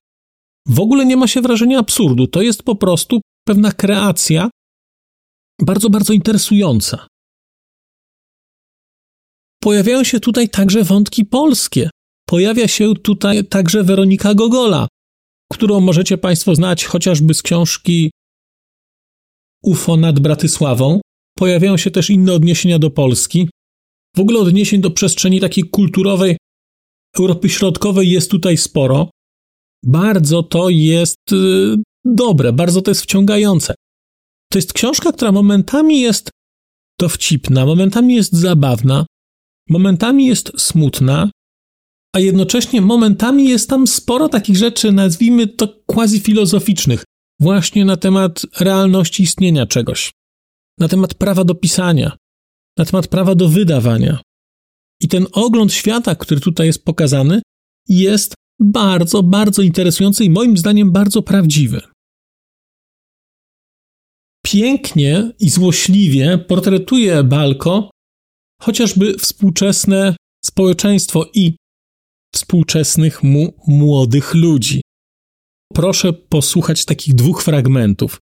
w 0.66 0.80
ogóle 0.80 1.06
nie 1.06 1.16
ma 1.16 1.26
się 1.28 1.40
wrażenia 1.42 1.78
absurdu. 1.78 2.26
To 2.26 2.42
jest 2.42 2.62
po 2.62 2.76
prostu 2.76 3.20
pewna 3.48 3.72
kreacja, 3.72 4.50
bardzo, 5.60 5.90
bardzo 5.90 6.12
interesująca. 6.12 7.06
Pojawiają 9.62 10.04
się 10.04 10.20
tutaj 10.20 10.48
także 10.48 10.84
wątki 10.84 11.24
polskie. 11.24 11.90
Pojawia 12.26 12.68
się 12.68 12.94
tutaj 12.94 13.44
także 13.44 13.84
Weronika 13.84 14.34
Gogola, 14.34 14.88
którą 15.52 15.80
możecie 15.80 16.18
Państwo 16.18 16.54
znać 16.54 16.84
chociażby 16.84 17.34
z 17.34 17.42
książki 17.42 18.10
UFO 19.62 19.96
nad 19.96 20.20
Bratysławą. 20.20 21.00
Pojawiają 21.38 21.76
się 21.76 21.90
też 21.90 22.10
inne 22.10 22.32
odniesienia 22.32 22.78
do 22.78 22.90
Polski. 22.90 23.48
W 24.16 24.20
ogóle 24.20 24.40
odniesień 24.40 24.80
do 24.80 24.90
przestrzeni 24.90 25.40
takiej 25.40 25.64
kulturowej 25.64 26.36
Europy 27.18 27.48
Środkowej 27.48 28.10
jest 28.10 28.30
tutaj 28.30 28.56
sporo. 28.56 29.10
Bardzo 29.84 30.42
to 30.42 30.68
jest 30.68 31.32
y, 31.32 31.74
dobre, 32.04 32.52
bardzo 32.52 32.82
to 32.82 32.90
jest 32.90 33.02
wciągające. 33.02 33.74
To 34.52 34.58
jest 34.58 34.72
książka, 34.72 35.12
która 35.12 35.32
momentami 35.32 36.00
jest 36.00 36.30
dowcipna, 37.00 37.66
momentami 37.66 38.14
jest 38.14 38.32
zabawna, 38.32 39.06
momentami 39.68 40.26
jest 40.26 40.52
smutna, 40.56 41.30
a 42.14 42.18
jednocześnie 42.18 42.80
momentami 42.80 43.48
jest 43.48 43.70
tam 43.70 43.86
sporo 43.86 44.28
takich 44.28 44.56
rzeczy, 44.56 44.92
nazwijmy 44.92 45.46
to 45.46 45.82
quasi-filozoficznych, 45.86 47.04
właśnie 47.40 47.84
na 47.84 47.96
temat 47.96 48.46
realności 48.60 49.22
istnienia 49.22 49.66
czegoś, 49.66 50.10
na 50.78 50.88
temat 50.88 51.14
prawa 51.14 51.44
do 51.44 51.54
pisania, 51.54 52.16
na 52.78 52.84
temat 52.84 53.08
prawa 53.08 53.34
do 53.34 53.48
wydawania. 53.48 54.20
I 55.00 55.08
ten 55.08 55.26
ogląd 55.32 55.72
świata, 55.72 56.14
który 56.14 56.40
tutaj 56.40 56.66
jest 56.66 56.84
pokazany, 56.84 57.42
jest 57.88 58.34
bardzo, 58.60 59.22
bardzo 59.22 59.62
interesujący 59.62 60.24
i 60.24 60.30
moim 60.30 60.58
zdaniem 60.58 60.92
bardzo 60.92 61.22
prawdziwy. 61.22 61.80
Pięknie 64.46 65.32
i 65.40 65.50
złośliwie 65.50 66.38
portretuje 66.38 67.24
Balko 67.24 67.90
chociażby 68.62 69.18
współczesne 69.18 70.16
społeczeństwo 70.44 71.30
i 71.34 71.56
współczesnych 72.34 73.22
mu 73.22 73.54
młodych 73.66 74.34
ludzi. 74.34 74.80
Proszę 75.74 76.12
posłuchać 76.12 76.84
takich 76.84 77.14
dwóch 77.14 77.42
fragmentów. 77.42 78.18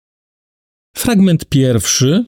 Fragment 0.96 1.44
pierwszy. 1.44 2.24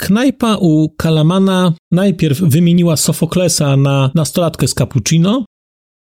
Knajpa 0.00 0.56
u 0.60 0.88
Kalamana 0.88 1.72
najpierw 1.92 2.40
wymieniła 2.40 2.96
Sofoklesa 2.96 3.76
na 3.76 4.10
nastolatkę 4.14 4.68
z 4.68 4.74
cappuccino. 4.74 5.44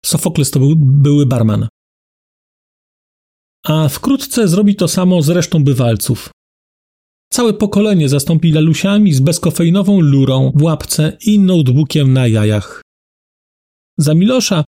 Sofokles 0.06 0.52
to 0.52 0.60
był 0.60 0.76
były 0.78 1.26
barman. 1.26 1.68
A 3.66 3.90
wkrótce 3.90 4.48
zrobi 4.48 4.76
to 4.76 4.88
samo 4.88 5.22
z 5.22 5.30
resztą 5.30 5.64
bywalców. 5.64 6.30
Całe 7.34 7.54
pokolenie 7.54 8.10
zastąpi 8.10 8.52
lalusiami 8.52 9.14
z 9.14 9.20
bezkofeinową 9.20 10.00
lurą 10.00 10.52
w 10.56 10.64
łapce 10.64 11.18
i 11.26 11.40
notebookiem 11.40 12.14
na 12.14 12.28
jajach. 12.28 12.82
Za 13.98 14.14
Milosza 14.14 14.64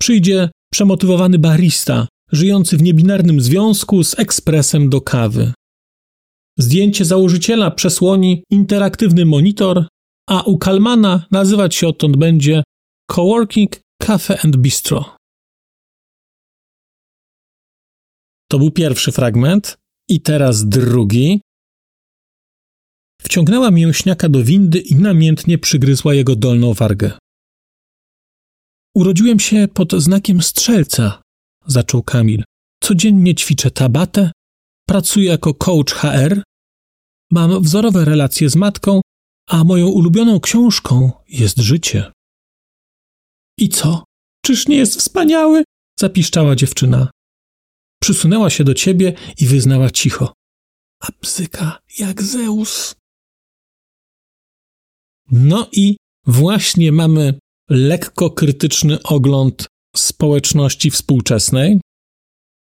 przyjdzie 0.00 0.50
przemotywowany 0.72 1.38
barista, 1.38 2.08
żyjący 2.32 2.76
w 2.76 2.82
niebinarnym 2.82 3.40
związku 3.40 4.04
z 4.04 4.18
ekspresem 4.18 4.90
do 4.90 5.00
kawy. 5.00 5.52
Zdjęcie 6.58 7.04
założyciela 7.04 7.70
przesłoni 7.70 8.44
interaktywny 8.50 9.24
monitor, 9.24 9.86
a 10.28 10.42
u 10.42 10.58
Kalmana 10.58 11.26
nazywać 11.30 11.74
się 11.74 11.88
odtąd 11.88 12.16
będzie 12.16 12.62
Coworking 13.10 13.80
Cafe 14.00 14.40
and 14.44 14.56
Bistro. 14.56 15.16
To 18.50 18.58
był 18.58 18.70
pierwszy 18.70 19.12
fragment, 19.12 19.76
i 20.08 20.20
teraz 20.20 20.68
drugi. 20.68 21.40
Wciągnęła 23.22 23.70
mięśniaka 23.70 24.28
do 24.28 24.44
windy 24.44 24.78
i 24.78 24.94
namiętnie 24.94 25.58
przygryzła 25.58 26.14
jego 26.14 26.36
dolną 26.36 26.74
wargę. 26.74 27.18
Urodziłem 28.94 29.40
się 29.40 29.68
pod 29.74 29.92
znakiem 29.92 30.42
strzelca, 30.42 31.22
zaczął 31.66 32.02
Kamil. 32.02 32.44
Codziennie 32.82 33.34
ćwiczę 33.34 33.70
tabatę, 33.70 34.30
pracuję 34.88 35.26
jako 35.26 35.54
coach 35.54 35.92
HR, 35.92 36.42
mam 37.32 37.62
wzorowe 37.62 38.04
relacje 38.04 38.50
z 38.50 38.56
matką, 38.56 39.00
a 39.48 39.64
moją 39.64 39.88
ulubioną 39.88 40.40
książką 40.40 41.12
jest 41.28 41.58
życie. 41.58 42.12
I 43.58 43.68
co? 43.68 44.04
Czyż 44.44 44.68
nie 44.68 44.76
jest 44.76 44.98
wspaniały? 44.98 45.64
zapiszczała 46.00 46.56
dziewczyna. 46.56 47.10
Przysunęła 48.02 48.50
się 48.50 48.64
do 48.64 48.74
ciebie 48.74 49.12
i 49.38 49.46
wyznała 49.46 49.90
cicho. 49.90 50.32
A 51.00 51.06
bzyka 51.20 51.78
jak 51.98 52.22
Zeus. 52.22 52.94
No 55.30 55.68
i 55.72 55.96
właśnie 56.26 56.92
mamy 56.92 57.38
lekko 57.70 58.30
krytyczny 58.30 59.02
ogląd 59.02 59.66
społeczności 59.96 60.90
współczesnej, 60.90 61.80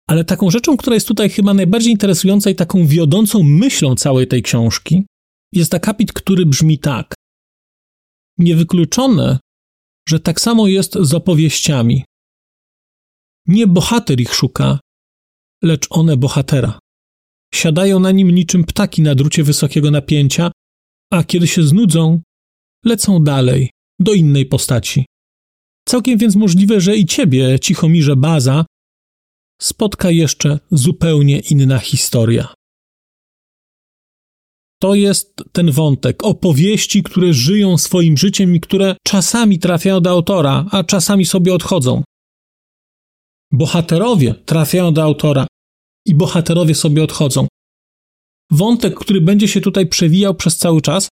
ale 0.07 0.23
taką 0.25 0.51
rzeczą, 0.51 0.77
która 0.77 0.93
jest 0.93 1.07
tutaj 1.07 1.29
chyba 1.29 1.53
najbardziej 1.53 1.91
interesująca 1.91 2.49
i 2.49 2.55
taką 2.55 2.87
wiodącą 2.87 3.43
myślą 3.43 3.95
całej 3.95 4.27
tej 4.27 4.41
książki, 4.41 5.05
jest 5.51 5.73
akapit, 5.73 6.13
który 6.13 6.45
brzmi 6.45 6.79
tak. 6.79 7.13
Niewykluczone, 8.37 9.39
że 10.09 10.19
tak 10.19 10.41
samo 10.41 10.67
jest 10.67 10.93
z 10.99 11.13
opowieściami. 11.13 12.05
Nie 13.47 13.67
bohater 13.67 14.21
ich 14.21 14.33
szuka, 14.35 14.79
lecz 15.63 15.87
one 15.89 16.17
bohatera. 16.17 16.79
Siadają 17.53 17.99
na 17.99 18.11
nim 18.11 18.31
niczym 18.31 18.63
ptaki 18.63 19.01
na 19.01 19.15
drucie 19.15 19.43
wysokiego 19.43 19.91
napięcia, 19.91 20.51
a 21.11 21.23
kiedy 21.23 21.47
się 21.47 21.63
znudzą, 21.63 22.21
lecą 22.85 23.23
dalej, 23.23 23.69
do 23.99 24.13
innej 24.13 24.45
postaci. 24.45 25.05
Całkiem 25.87 26.17
więc 26.17 26.35
możliwe, 26.35 26.81
że 26.81 26.97
i 26.97 27.05
ciebie, 27.05 27.59
Cichomirze 27.59 28.15
Baza, 28.15 28.65
spotka 29.61 30.11
jeszcze 30.11 30.59
zupełnie 30.71 31.39
inna 31.39 31.79
historia. 31.79 32.53
To 34.81 34.95
jest 34.95 35.43
ten 35.51 35.71
wątek 35.71 36.23
opowieści, 36.23 37.03
które 37.03 37.33
żyją 37.33 37.77
swoim 37.77 38.17
życiem 38.17 38.55
i 38.55 38.59
które 38.59 38.95
czasami 39.07 39.59
trafiają 39.59 40.01
do 40.01 40.09
autora, 40.09 40.65
a 40.71 40.83
czasami 40.83 41.25
sobie 41.25 41.53
odchodzą. 41.53 42.03
Bohaterowie 43.51 44.33
trafiają 44.33 44.93
do 44.93 45.03
autora 45.03 45.47
i 46.05 46.15
bohaterowie 46.15 46.75
sobie 46.75 47.03
odchodzą. 47.03 47.47
Wątek, 48.51 48.95
który 48.99 49.21
będzie 49.21 49.47
się 49.47 49.61
tutaj 49.61 49.87
przewijał 49.87 50.35
przez 50.35 50.57
cały 50.57 50.81
czas, 50.81 51.09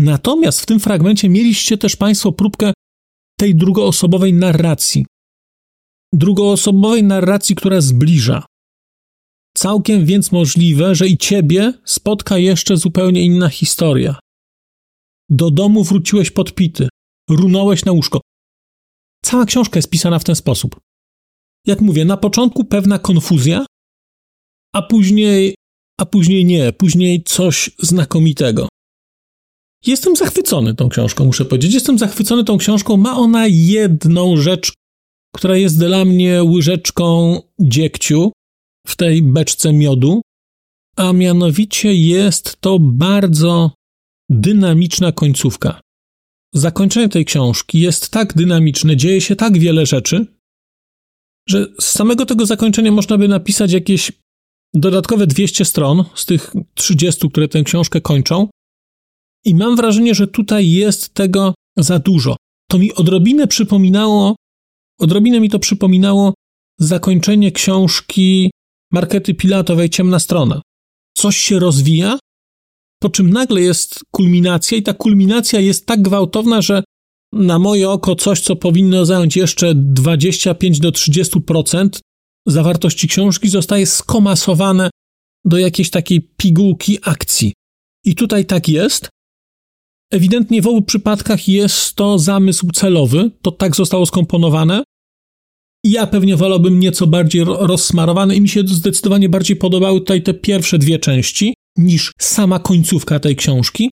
Natomiast 0.00 0.60
w 0.60 0.66
tym 0.66 0.80
fragmencie 0.80 1.28
mieliście 1.28 1.78
też 1.78 1.96
Państwo 1.96 2.32
próbkę 2.32 2.72
tej 3.38 3.54
drugoosobowej 3.54 4.32
narracji. 4.32 5.06
Drugoosobowej 6.12 7.04
narracji, 7.04 7.54
która 7.54 7.80
zbliża. 7.80 8.46
Całkiem 9.56 10.06
więc 10.06 10.32
możliwe, 10.32 10.94
że 10.94 11.08
i 11.08 11.18
ciebie 11.18 11.72
spotka 11.84 12.38
jeszcze 12.38 12.76
zupełnie 12.76 13.24
inna 13.24 13.48
historia. 13.48 14.18
Do 15.28 15.50
domu 15.50 15.84
wróciłeś 15.84 16.30
podpity, 16.30 16.88
runąłeś 17.30 17.84
na 17.84 17.92
łóżko. 17.92 18.20
Cała 19.24 19.44
książka 19.46 19.78
jest 19.78 19.90
pisana 19.90 20.18
w 20.18 20.24
ten 20.24 20.36
sposób. 20.36 20.80
Jak 21.66 21.80
mówię, 21.80 22.04
na 22.04 22.16
początku 22.16 22.64
pewna 22.64 22.98
konfuzja, 22.98 23.66
a 24.74 24.82
później, 24.82 25.54
a 26.00 26.06
później 26.06 26.44
nie, 26.44 26.72
później 26.72 27.22
coś 27.24 27.70
znakomitego. 27.78 28.68
Jestem 29.86 30.16
zachwycony 30.16 30.74
tą 30.74 30.88
książką, 30.88 31.24
muszę 31.24 31.44
powiedzieć. 31.44 31.74
Jestem 31.74 31.98
zachwycony 31.98 32.44
tą 32.44 32.58
książką. 32.58 32.96
Ma 32.96 33.16
ona 33.16 33.46
jedną 33.46 34.36
rzecz, 34.36 34.72
która 35.34 35.56
jest 35.56 35.78
dla 35.78 36.04
mnie 36.04 36.44
łyżeczką 36.44 37.40
dziegciu 37.60 38.32
w 38.86 38.96
tej 38.96 39.22
beczce 39.22 39.72
miodu, 39.72 40.22
a 40.96 41.12
mianowicie 41.12 41.94
jest 41.94 42.60
to 42.60 42.78
bardzo 42.80 43.72
dynamiczna 44.30 45.12
końcówka. 45.12 45.80
Zakończenie 46.54 47.08
tej 47.08 47.24
książki 47.24 47.80
jest 47.80 48.10
tak 48.10 48.34
dynamiczne, 48.34 48.96
dzieje 48.96 49.20
się 49.20 49.36
tak 49.36 49.58
wiele 49.58 49.86
rzeczy, 49.86 50.26
że 51.48 51.66
z 51.80 51.84
samego 51.84 52.26
tego 52.26 52.46
zakończenia 52.46 52.92
można 52.92 53.18
by 53.18 53.28
napisać 53.28 53.72
jakieś 53.72 54.12
dodatkowe 54.74 55.26
200 55.26 55.64
stron 55.64 56.04
z 56.14 56.26
tych 56.26 56.52
30, 56.74 57.30
które 57.30 57.48
tę 57.48 57.62
książkę 57.62 58.00
kończą, 58.00 58.48
i 59.44 59.54
mam 59.54 59.76
wrażenie, 59.76 60.14
że 60.14 60.26
tutaj 60.26 60.70
jest 60.70 61.14
tego 61.14 61.54
za 61.76 61.98
dużo. 61.98 62.36
To 62.70 62.78
mi 62.78 62.94
odrobinę 62.94 63.46
przypominało, 63.46 64.36
odrobinę 65.00 65.40
mi 65.40 65.50
to 65.50 65.58
przypominało 65.58 66.34
zakończenie 66.78 67.52
książki 67.52 68.50
Markety 68.92 69.34
Pilatowej 69.34 69.90
Ciemna 69.90 70.18
Strona. 70.18 70.62
Coś 71.16 71.36
się 71.36 71.58
rozwija, 71.58 72.18
po 73.02 73.08
czym 73.08 73.30
nagle 73.30 73.60
jest 73.60 74.00
kulminacja 74.10 74.78
i 74.78 74.82
ta 74.82 74.94
kulminacja 74.94 75.60
jest 75.60 75.86
tak 75.86 76.02
gwałtowna, 76.02 76.62
że 76.62 76.82
na 77.32 77.58
moje 77.58 77.90
oko 77.90 78.16
coś, 78.16 78.40
co 78.40 78.56
powinno 78.56 79.06
zająć 79.06 79.36
jeszcze 79.36 79.72
25 79.74 80.80
do 80.80 80.90
30% 80.90 81.88
zawartości 82.46 83.08
książki, 83.08 83.48
zostaje 83.48 83.86
skomasowane 83.86 84.90
do 85.44 85.58
jakiejś 85.58 85.90
takiej 85.90 86.20
pigułki 86.36 86.98
akcji. 87.02 87.52
I 88.04 88.14
tutaj 88.14 88.46
tak 88.46 88.68
jest. 88.68 89.08
Ewidentnie 90.10 90.62
w 90.62 90.66
obu 90.66 90.82
przypadkach 90.82 91.48
jest 91.48 91.94
to 91.94 92.18
zamysł 92.18 92.70
celowy, 92.70 93.30
to 93.42 93.52
tak 93.52 93.76
zostało 93.76 94.06
skomponowane. 94.06 94.82
Ja 95.84 96.06
pewnie 96.06 96.36
wolałbym 96.36 96.80
nieco 96.80 97.06
bardziej 97.06 97.44
rozsmarowane 97.44 98.36
i 98.36 98.40
mi 98.40 98.48
się 98.48 98.62
zdecydowanie 98.66 99.28
bardziej 99.28 99.56
podobały 99.56 100.00
tutaj 100.00 100.22
te 100.22 100.34
pierwsze 100.34 100.78
dwie 100.78 100.98
części 100.98 101.54
niż 101.78 102.12
sama 102.20 102.58
końcówka 102.58 103.20
tej 103.20 103.36
książki. 103.36 103.90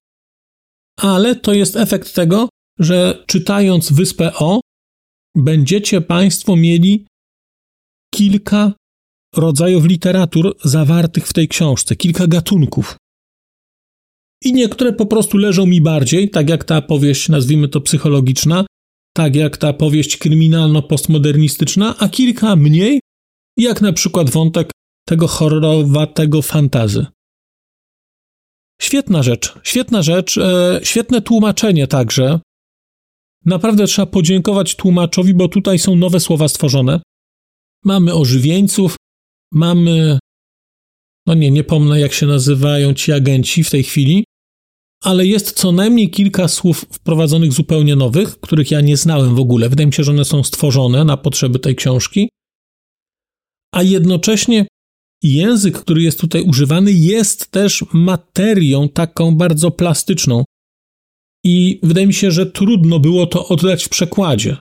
Ale 1.01 1.37
to 1.37 1.55
jest 1.55 1.77
efekt 1.77 2.15
tego, 2.15 2.49
że 2.79 3.25
czytając 3.27 3.93
Wyspę 3.93 4.35
O, 4.35 4.61
będziecie 5.37 6.01
Państwo 6.01 6.57
mieli 6.57 7.07
kilka 8.15 8.73
rodzajów 9.37 9.85
literatur 9.85 10.57
zawartych 10.65 11.27
w 11.27 11.33
tej 11.33 11.49
książce, 11.49 11.97
kilka 11.97 12.27
gatunków. 12.27 12.97
I 14.45 14.53
niektóre 14.53 14.93
po 14.93 15.07
prostu 15.07 15.39
leżą 15.39 15.67
mi 15.67 15.81
bardziej, 15.81 16.31
tak 16.31 16.49
jak 16.49 16.65
ta 16.65 16.83
powieść, 16.83 17.29
nazwijmy 17.29 17.69
to 17.69 17.81
psychologiczna, 17.81 18.67
tak 19.17 19.37
jak 19.37 19.57
ta 19.57 19.73
powieść 19.73 20.19
kryminalno-postmodernistyczna, 20.19 21.95
a 21.99 22.09
kilka 22.09 22.57
mniej, 22.57 23.01
jak 23.57 23.81
na 23.81 23.93
przykład 23.93 24.31
wątek 24.31 24.71
tego 25.09 25.27
horrorowatego 25.29 26.43
fantazy. 26.43 27.07
Świetna 28.83 29.23
rzecz, 29.23 29.55
świetna 29.63 30.03
rzecz, 30.03 30.39
e, 30.39 30.81
świetne 30.83 31.23
tłumaczenie 31.23 31.87
także. 31.87 32.41
Naprawdę 33.45 33.87
trzeba 33.87 34.07
podziękować 34.07 34.77
tłumaczowi, 34.77 35.35
bo 35.35 35.49
tutaj 35.49 35.79
są 35.79 35.97
nowe 35.97 36.21
słowa 36.21 36.49
stworzone. 36.49 37.01
Mamy 37.85 38.15
ożywieńców, 38.15 38.97
mamy. 39.53 40.19
No 41.27 41.35
nie, 41.35 41.51
nie 41.51 41.65
pomnę, 41.65 42.01
jak 42.01 42.13
się 42.13 42.27
nazywają 42.27 42.95
ci 42.95 43.13
agenci 43.13 43.65
w 43.65 43.71
tej 43.71 43.83
chwili, 43.83 44.25
ale 45.05 45.27
jest 45.27 45.53
co 45.53 45.73
najmniej 45.73 46.11
kilka 46.11 46.49
słów 46.49 46.87
wprowadzonych 46.93 47.53
zupełnie 47.53 47.97
nowych, 47.97 48.41
których 48.41 48.71
ja 48.71 48.81
nie 48.81 48.97
znałem 48.97 49.35
w 49.35 49.41
ogóle. 49.41 49.69
Wydaje 49.69 49.87
mi 49.87 49.93
się, 49.93 50.05
że 50.05 50.13
one 50.13 50.25
są 50.25 50.45
stworzone 50.45 51.05
na 51.05 51.17
potrzeby 51.17 51.59
tej 51.59 51.77
książki. 51.77 52.29
A 53.75 53.83
jednocześnie 53.83 54.67
język, 55.23 55.79
który 55.79 56.03
jest 56.03 56.21
tutaj 56.21 56.43
używany, 56.43 56.93
jest 56.93 57.51
też 57.51 57.85
materią 57.93 58.89
taką 58.89 59.35
bardzo 59.37 59.71
plastyczną. 59.71 60.45
I 61.45 61.81
wydaje 61.83 62.07
mi 62.07 62.15
się, 62.15 62.31
że 62.31 62.47
trudno 62.47 62.99
było 62.99 63.27
to 63.27 63.49
oddać 63.49 63.85
w 63.85 63.89
przekładzie. 63.89 64.57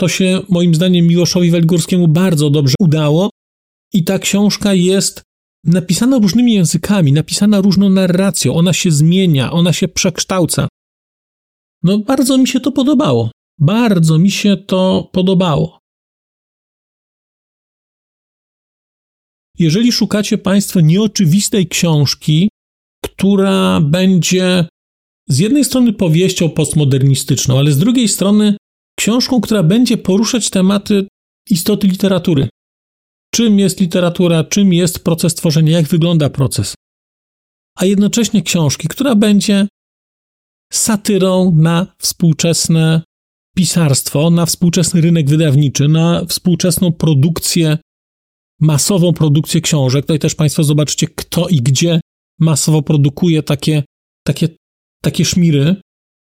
To 0.00 0.08
się 0.08 0.40
moim 0.48 0.74
zdaniem 0.74 1.06
Miłoszowi 1.06 1.50
Welgórskiemu 1.50 2.08
bardzo 2.08 2.50
dobrze 2.50 2.74
udało 2.80 3.30
i 3.92 4.04
ta 4.04 4.18
książka 4.18 4.74
jest 4.74 5.22
napisana 5.66 6.18
różnymi 6.18 6.54
językami, 6.54 7.12
napisana 7.12 7.60
różną 7.60 7.90
narracją, 7.90 8.54
ona 8.54 8.72
się 8.72 8.90
zmienia, 8.90 9.52
ona 9.52 9.72
się 9.72 9.88
przekształca. 9.88 10.68
No, 11.82 11.98
bardzo 11.98 12.38
mi 12.38 12.48
się 12.48 12.60
to 12.60 12.72
podobało. 12.72 13.30
Bardzo 13.58 14.18
mi 14.18 14.30
się 14.30 14.56
to 14.56 15.10
podobało. 15.12 15.78
Jeżeli 19.58 19.92
szukacie 19.92 20.38
Państwo 20.38 20.80
nieoczywistej 20.80 21.68
książki, 21.68 22.48
która 23.04 23.80
będzie 23.80 24.68
z 25.28 25.38
jednej 25.38 25.64
strony 25.64 25.92
powieścią 25.92 26.50
postmodernistyczną, 26.50 27.58
ale 27.58 27.72
z 27.72 27.78
drugiej 27.78 28.08
strony 28.08 28.56
książką, 28.98 29.40
która 29.40 29.62
będzie 29.62 29.98
poruszać 29.98 30.50
tematy 30.50 31.06
istoty 31.50 31.86
literatury. 31.86 32.48
Czym 33.36 33.58
jest 33.58 33.80
literatura, 33.80 34.44
czym 34.44 34.72
jest 34.72 35.04
proces 35.04 35.34
tworzenia, 35.34 35.72
jak 35.72 35.86
wygląda 35.86 36.30
proces. 36.30 36.74
A 37.78 37.84
jednocześnie 37.84 38.42
książki, 38.42 38.88
która 38.88 39.14
będzie 39.14 39.68
satyrą 40.72 41.52
na 41.56 41.86
współczesne 41.98 43.02
pisarstwo, 43.56 44.30
na 44.30 44.46
współczesny 44.46 45.00
rynek 45.00 45.28
wydawniczy, 45.28 45.88
na 45.88 46.24
współczesną 46.24 46.92
produkcję, 46.92 47.78
masową 48.60 49.12
produkcję 49.12 49.60
książek. 49.60 50.04
Tutaj 50.04 50.18
też 50.18 50.34
Państwo 50.34 50.64
zobaczycie, 50.64 51.06
kto 51.06 51.48
i 51.48 51.56
gdzie 51.56 52.00
masowo 52.40 52.82
produkuje 52.82 53.42
takie, 53.42 53.82
takie, 54.26 54.48
takie 55.02 55.24
szmiry, 55.24 55.76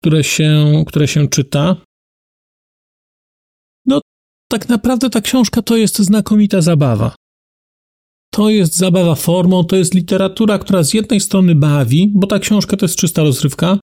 które 0.01 0.23
się, 0.23 0.83
które 0.87 1.07
się 1.07 1.27
czyta 1.27 1.81
tak 4.51 4.69
naprawdę 4.69 5.09
ta 5.09 5.21
książka 5.21 5.61
to 5.61 5.77
jest 5.77 5.99
znakomita 5.99 6.61
zabawa. 6.61 7.15
To 8.31 8.49
jest 8.49 8.75
zabawa 8.75 9.15
formą, 9.15 9.63
to 9.63 9.75
jest 9.75 9.93
literatura, 9.93 10.59
która 10.59 10.83
z 10.83 10.93
jednej 10.93 11.19
strony 11.19 11.55
bawi, 11.55 12.11
bo 12.15 12.27
ta 12.27 12.39
książka 12.39 12.77
to 12.77 12.85
jest 12.85 12.95
czysta 12.95 13.23
rozrywka, 13.23 13.79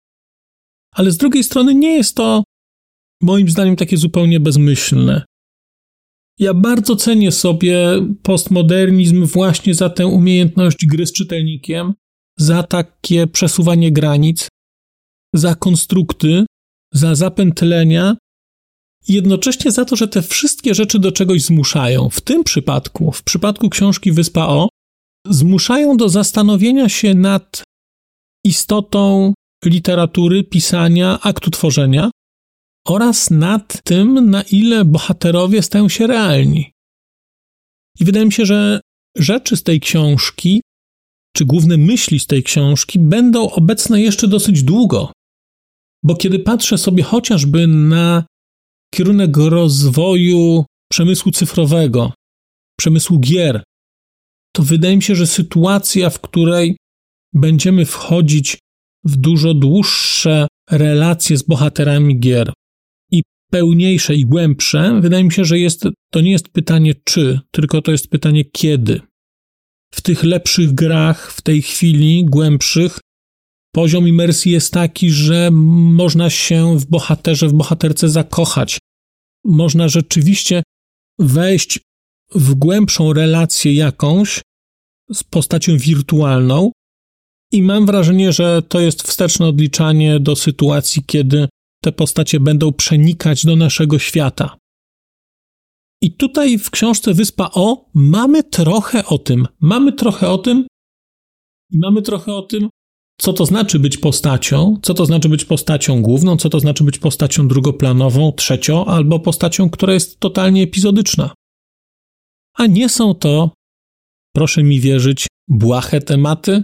ale 0.94 1.10
z 1.10 1.16
drugiej 1.16 1.44
strony 1.44 1.74
nie 1.74 1.96
jest 1.96 2.16
to 2.16 2.44
moim 3.22 3.48
zdaniem 3.48 3.76
takie 3.76 3.96
zupełnie 3.96 4.40
bezmyślne. 4.40 5.24
Ja 6.38 6.54
bardzo 6.54 6.96
cenię 6.96 7.32
sobie 7.32 7.78
postmodernizm 8.22 9.26
właśnie 9.26 9.74
za 9.74 9.90
tę 9.90 10.06
umiejętność 10.06 10.86
gry 10.86 11.06
z 11.06 11.12
czytelnikiem, 11.12 11.94
za 12.38 12.62
takie 12.62 13.26
przesuwanie 13.26 13.92
granic, 13.92 14.48
za 15.34 15.54
konstrukty, 15.54 16.46
za 16.94 17.14
zapętlenia, 17.14 18.16
jednocześnie 19.08 19.70
za 19.70 19.84
to, 19.84 19.96
że 19.96 20.08
te 20.08 20.22
wszystkie 20.22 20.74
rzeczy 20.74 20.98
do 20.98 21.12
czegoś 21.12 21.42
zmuszają. 21.42 22.08
W 22.10 22.20
tym 22.20 22.44
przypadku, 22.44 23.12
w 23.12 23.22
przypadku 23.22 23.70
książki 23.70 24.12
Wyspa 24.12 24.46
O, 24.46 24.68
zmuszają 25.26 25.96
do 25.96 26.08
zastanowienia 26.08 26.88
się 26.88 27.14
nad 27.14 27.62
istotą 28.44 29.34
literatury, 29.64 30.44
pisania, 30.44 31.18
aktu 31.22 31.50
tworzenia 31.50 32.10
oraz 32.86 33.30
nad 33.30 33.82
tym, 33.82 34.30
na 34.30 34.42
ile 34.42 34.84
bohaterowie 34.84 35.62
stają 35.62 35.88
się 35.88 36.06
realni. 36.06 36.72
I 38.00 38.04
wydaje 38.04 38.26
mi 38.26 38.32
się, 38.32 38.46
że 38.46 38.80
rzeczy 39.16 39.56
z 39.56 39.62
tej 39.62 39.80
książki, 39.80 40.60
czy 41.36 41.44
główne 41.44 41.76
myśli 41.76 42.20
z 42.20 42.26
tej 42.26 42.42
książki 42.42 42.98
będą 42.98 43.50
obecne 43.50 44.02
jeszcze 44.02 44.28
dosyć 44.28 44.62
długo. 44.62 45.12
Bo 46.02 46.16
kiedy 46.16 46.38
patrzę 46.38 46.78
sobie 46.78 47.02
chociażby 47.02 47.66
na 47.66 48.24
kierunek 48.94 49.36
rozwoju 49.36 50.64
przemysłu 50.92 51.32
cyfrowego, 51.32 52.12
przemysłu 52.78 53.18
gier, 53.18 53.62
to 54.52 54.62
wydaje 54.62 54.96
mi 54.96 55.02
się, 55.02 55.14
że 55.14 55.26
sytuacja, 55.26 56.10
w 56.10 56.20
której 56.20 56.76
będziemy 57.34 57.84
wchodzić 57.84 58.58
w 59.04 59.16
dużo 59.16 59.54
dłuższe 59.54 60.46
relacje 60.70 61.36
z 61.36 61.42
bohaterami 61.42 62.20
gier 62.20 62.52
i 63.12 63.22
pełniejsze 63.50 64.14
i 64.14 64.26
głębsze, 64.26 65.00
wydaje 65.00 65.24
mi 65.24 65.32
się, 65.32 65.44
że 65.44 65.58
jest, 65.58 65.88
to 66.12 66.20
nie 66.20 66.30
jest 66.30 66.48
pytanie 66.48 66.94
czy, 67.04 67.40
tylko 67.50 67.82
to 67.82 67.92
jest 67.92 68.08
pytanie 68.08 68.44
kiedy. 68.44 69.00
W 69.94 70.00
tych 70.00 70.24
lepszych 70.24 70.72
grach, 70.72 71.32
w 71.32 71.42
tej 71.42 71.62
chwili, 71.62 72.24
głębszych, 72.24 72.98
poziom 73.76 74.08
imersji 74.08 74.52
jest 74.52 74.72
taki, 74.72 75.10
że 75.10 75.50
można 75.50 76.30
się 76.30 76.78
w 76.78 76.86
bohaterze, 76.86 77.48
w 77.48 77.52
bohaterce 77.52 78.08
zakochać. 78.08 78.78
Można 79.44 79.88
rzeczywiście 79.88 80.62
wejść 81.18 81.80
w 82.34 82.54
głębszą 82.54 83.12
relację 83.12 83.74
jakąś 83.74 84.40
z 85.12 85.24
postacią 85.24 85.78
wirtualną, 85.78 86.70
i 87.52 87.62
mam 87.62 87.86
wrażenie, 87.86 88.32
że 88.32 88.62
to 88.62 88.80
jest 88.80 89.02
wsteczne 89.02 89.46
odliczanie 89.46 90.20
do 90.20 90.36
sytuacji, 90.36 91.02
kiedy 91.06 91.48
te 91.82 91.92
postacie 91.92 92.40
będą 92.40 92.72
przenikać 92.72 93.46
do 93.46 93.56
naszego 93.56 93.98
świata. 93.98 94.56
I 96.02 96.12
tutaj 96.12 96.58
w 96.58 96.70
książce 96.70 97.14
Wyspa 97.14 97.50
O 97.54 97.90
mamy 97.94 98.44
trochę 98.44 99.04
o 99.04 99.18
tym. 99.18 99.46
Mamy 99.60 99.92
trochę 99.92 100.28
o 100.28 100.38
tym 100.38 100.66
i 101.70 101.78
mamy 101.78 102.02
trochę 102.02 102.34
o 102.34 102.42
tym, 102.42 102.68
co 103.20 103.32
to 103.32 103.46
znaczy 103.46 103.78
być 103.78 103.98
postacią, 103.98 104.78
co 104.82 104.94
to 104.94 105.06
znaczy 105.06 105.28
być 105.28 105.44
postacią 105.44 106.02
główną, 106.02 106.36
co 106.36 106.48
to 106.48 106.60
znaczy 106.60 106.84
być 106.84 106.98
postacią 106.98 107.48
drugoplanową, 107.48 108.32
trzecią, 108.32 108.84
albo 108.84 109.20
postacią, 109.20 109.70
która 109.70 109.92
jest 109.94 110.20
totalnie 110.20 110.62
epizodyczna. 110.62 111.34
A 112.54 112.66
nie 112.66 112.88
są 112.88 113.14
to, 113.14 113.50
proszę 114.34 114.62
mi 114.62 114.80
wierzyć, 114.80 115.26
błahe 115.48 116.00
tematy, 116.00 116.62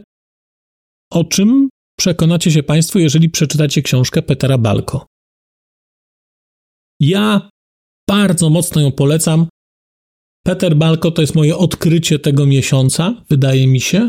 o 1.10 1.24
czym 1.24 1.68
przekonacie 1.98 2.50
się 2.50 2.62
Państwo, 2.62 2.98
jeżeli 2.98 3.30
przeczytacie 3.30 3.82
książkę 3.82 4.22
Petera 4.22 4.58
Balko. 4.58 5.06
Ja 7.00 7.50
bardzo 8.08 8.50
mocno 8.50 8.80
ją 8.80 8.92
polecam. 8.92 9.46
Peter 10.46 10.76
Balko 10.76 11.10
to 11.10 11.22
jest 11.22 11.34
moje 11.34 11.56
odkrycie 11.56 12.18
tego 12.18 12.46
miesiąca, 12.46 13.24
wydaje 13.30 13.66
mi 13.66 13.80
się. 13.80 14.08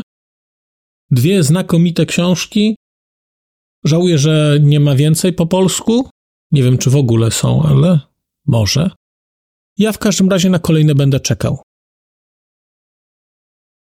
Dwie 1.14 1.42
znakomite 1.42 2.06
książki. 2.06 2.76
Żałuję, 3.84 4.18
że 4.18 4.58
nie 4.60 4.80
ma 4.80 4.94
więcej 4.94 5.32
po 5.32 5.46
polsku. 5.46 6.10
Nie 6.52 6.62
wiem, 6.62 6.78
czy 6.78 6.90
w 6.90 6.96
ogóle 6.96 7.30
są, 7.30 7.62
ale 7.62 8.00
może. 8.46 8.90
Ja 9.78 9.92
w 9.92 9.98
każdym 9.98 10.28
razie 10.28 10.50
na 10.50 10.58
kolejne 10.58 10.94
będę 10.94 11.20
czekał. 11.20 11.62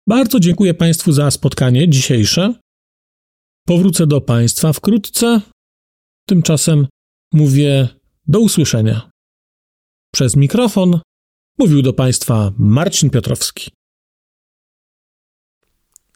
Bardzo 0.08 0.40
dziękuję 0.40 0.74
Państwu 0.74 1.12
za 1.12 1.30
spotkanie 1.30 1.88
dzisiejsze. 1.88 2.54
Powrócę 3.66 4.06
do 4.06 4.20
Państwa 4.20 4.72
wkrótce. 4.72 5.40
Tymczasem 6.28 6.86
mówię 7.32 7.88
do 8.26 8.40
usłyszenia. 8.40 9.10
Przez 10.14 10.36
mikrofon 10.36 11.00
mówił 11.58 11.82
do 11.82 11.92
Państwa 11.92 12.52
Marcin 12.58 13.10
Piotrowski. 13.10 13.70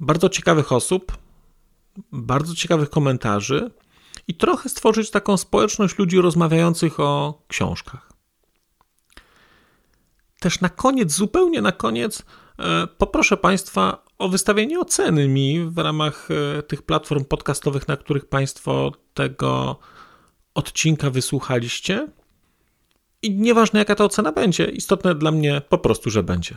bardzo 0.00 0.28
ciekawych 0.28 0.72
osób, 0.72 1.18
bardzo 2.12 2.54
ciekawych 2.54 2.90
komentarzy 2.90 3.70
i 4.28 4.34
trochę 4.34 4.68
stworzyć 4.68 5.10
taką 5.10 5.36
społeczność 5.36 5.98
ludzi 5.98 6.20
rozmawiających 6.20 7.00
o 7.00 7.42
książkach. 7.48 8.12
Też 10.40 10.60
na 10.60 10.68
koniec, 10.68 11.12
zupełnie 11.12 11.62
na 11.62 11.72
koniec, 11.72 12.22
e, 12.58 12.86
poproszę 12.86 13.36
Państwa 13.36 14.04
o 14.18 14.28
wystawienie 14.28 14.80
oceny 14.80 15.28
mi 15.28 15.64
w 15.64 15.78
ramach 15.78 16.28
e, 16.30 16.62
tych 16.62 16.82
platform 16.82 17.24
podcastowych, 17.24 17.88
na 17.88 17.96
których 17.96 18.28
Państwo 18.28 18.92
tego 19.14 19.78
odcinka 20.54 21.10
wysłuchaliście. 21.10 22.08
I 23.22 23.30
nieważne 23.30 23.78
jaka 23.78 23.94
ta 23.94 24.04
ocena 24.04 24.32
będzie, 24.32 24.64
istotne 24.64 25.14
dla 25.14 25.30
mnie 25.30 25.62
po 25.68 25.78
prostu, 25.78 26.10
że 26.10 26.22
będzie. 26.22 26.56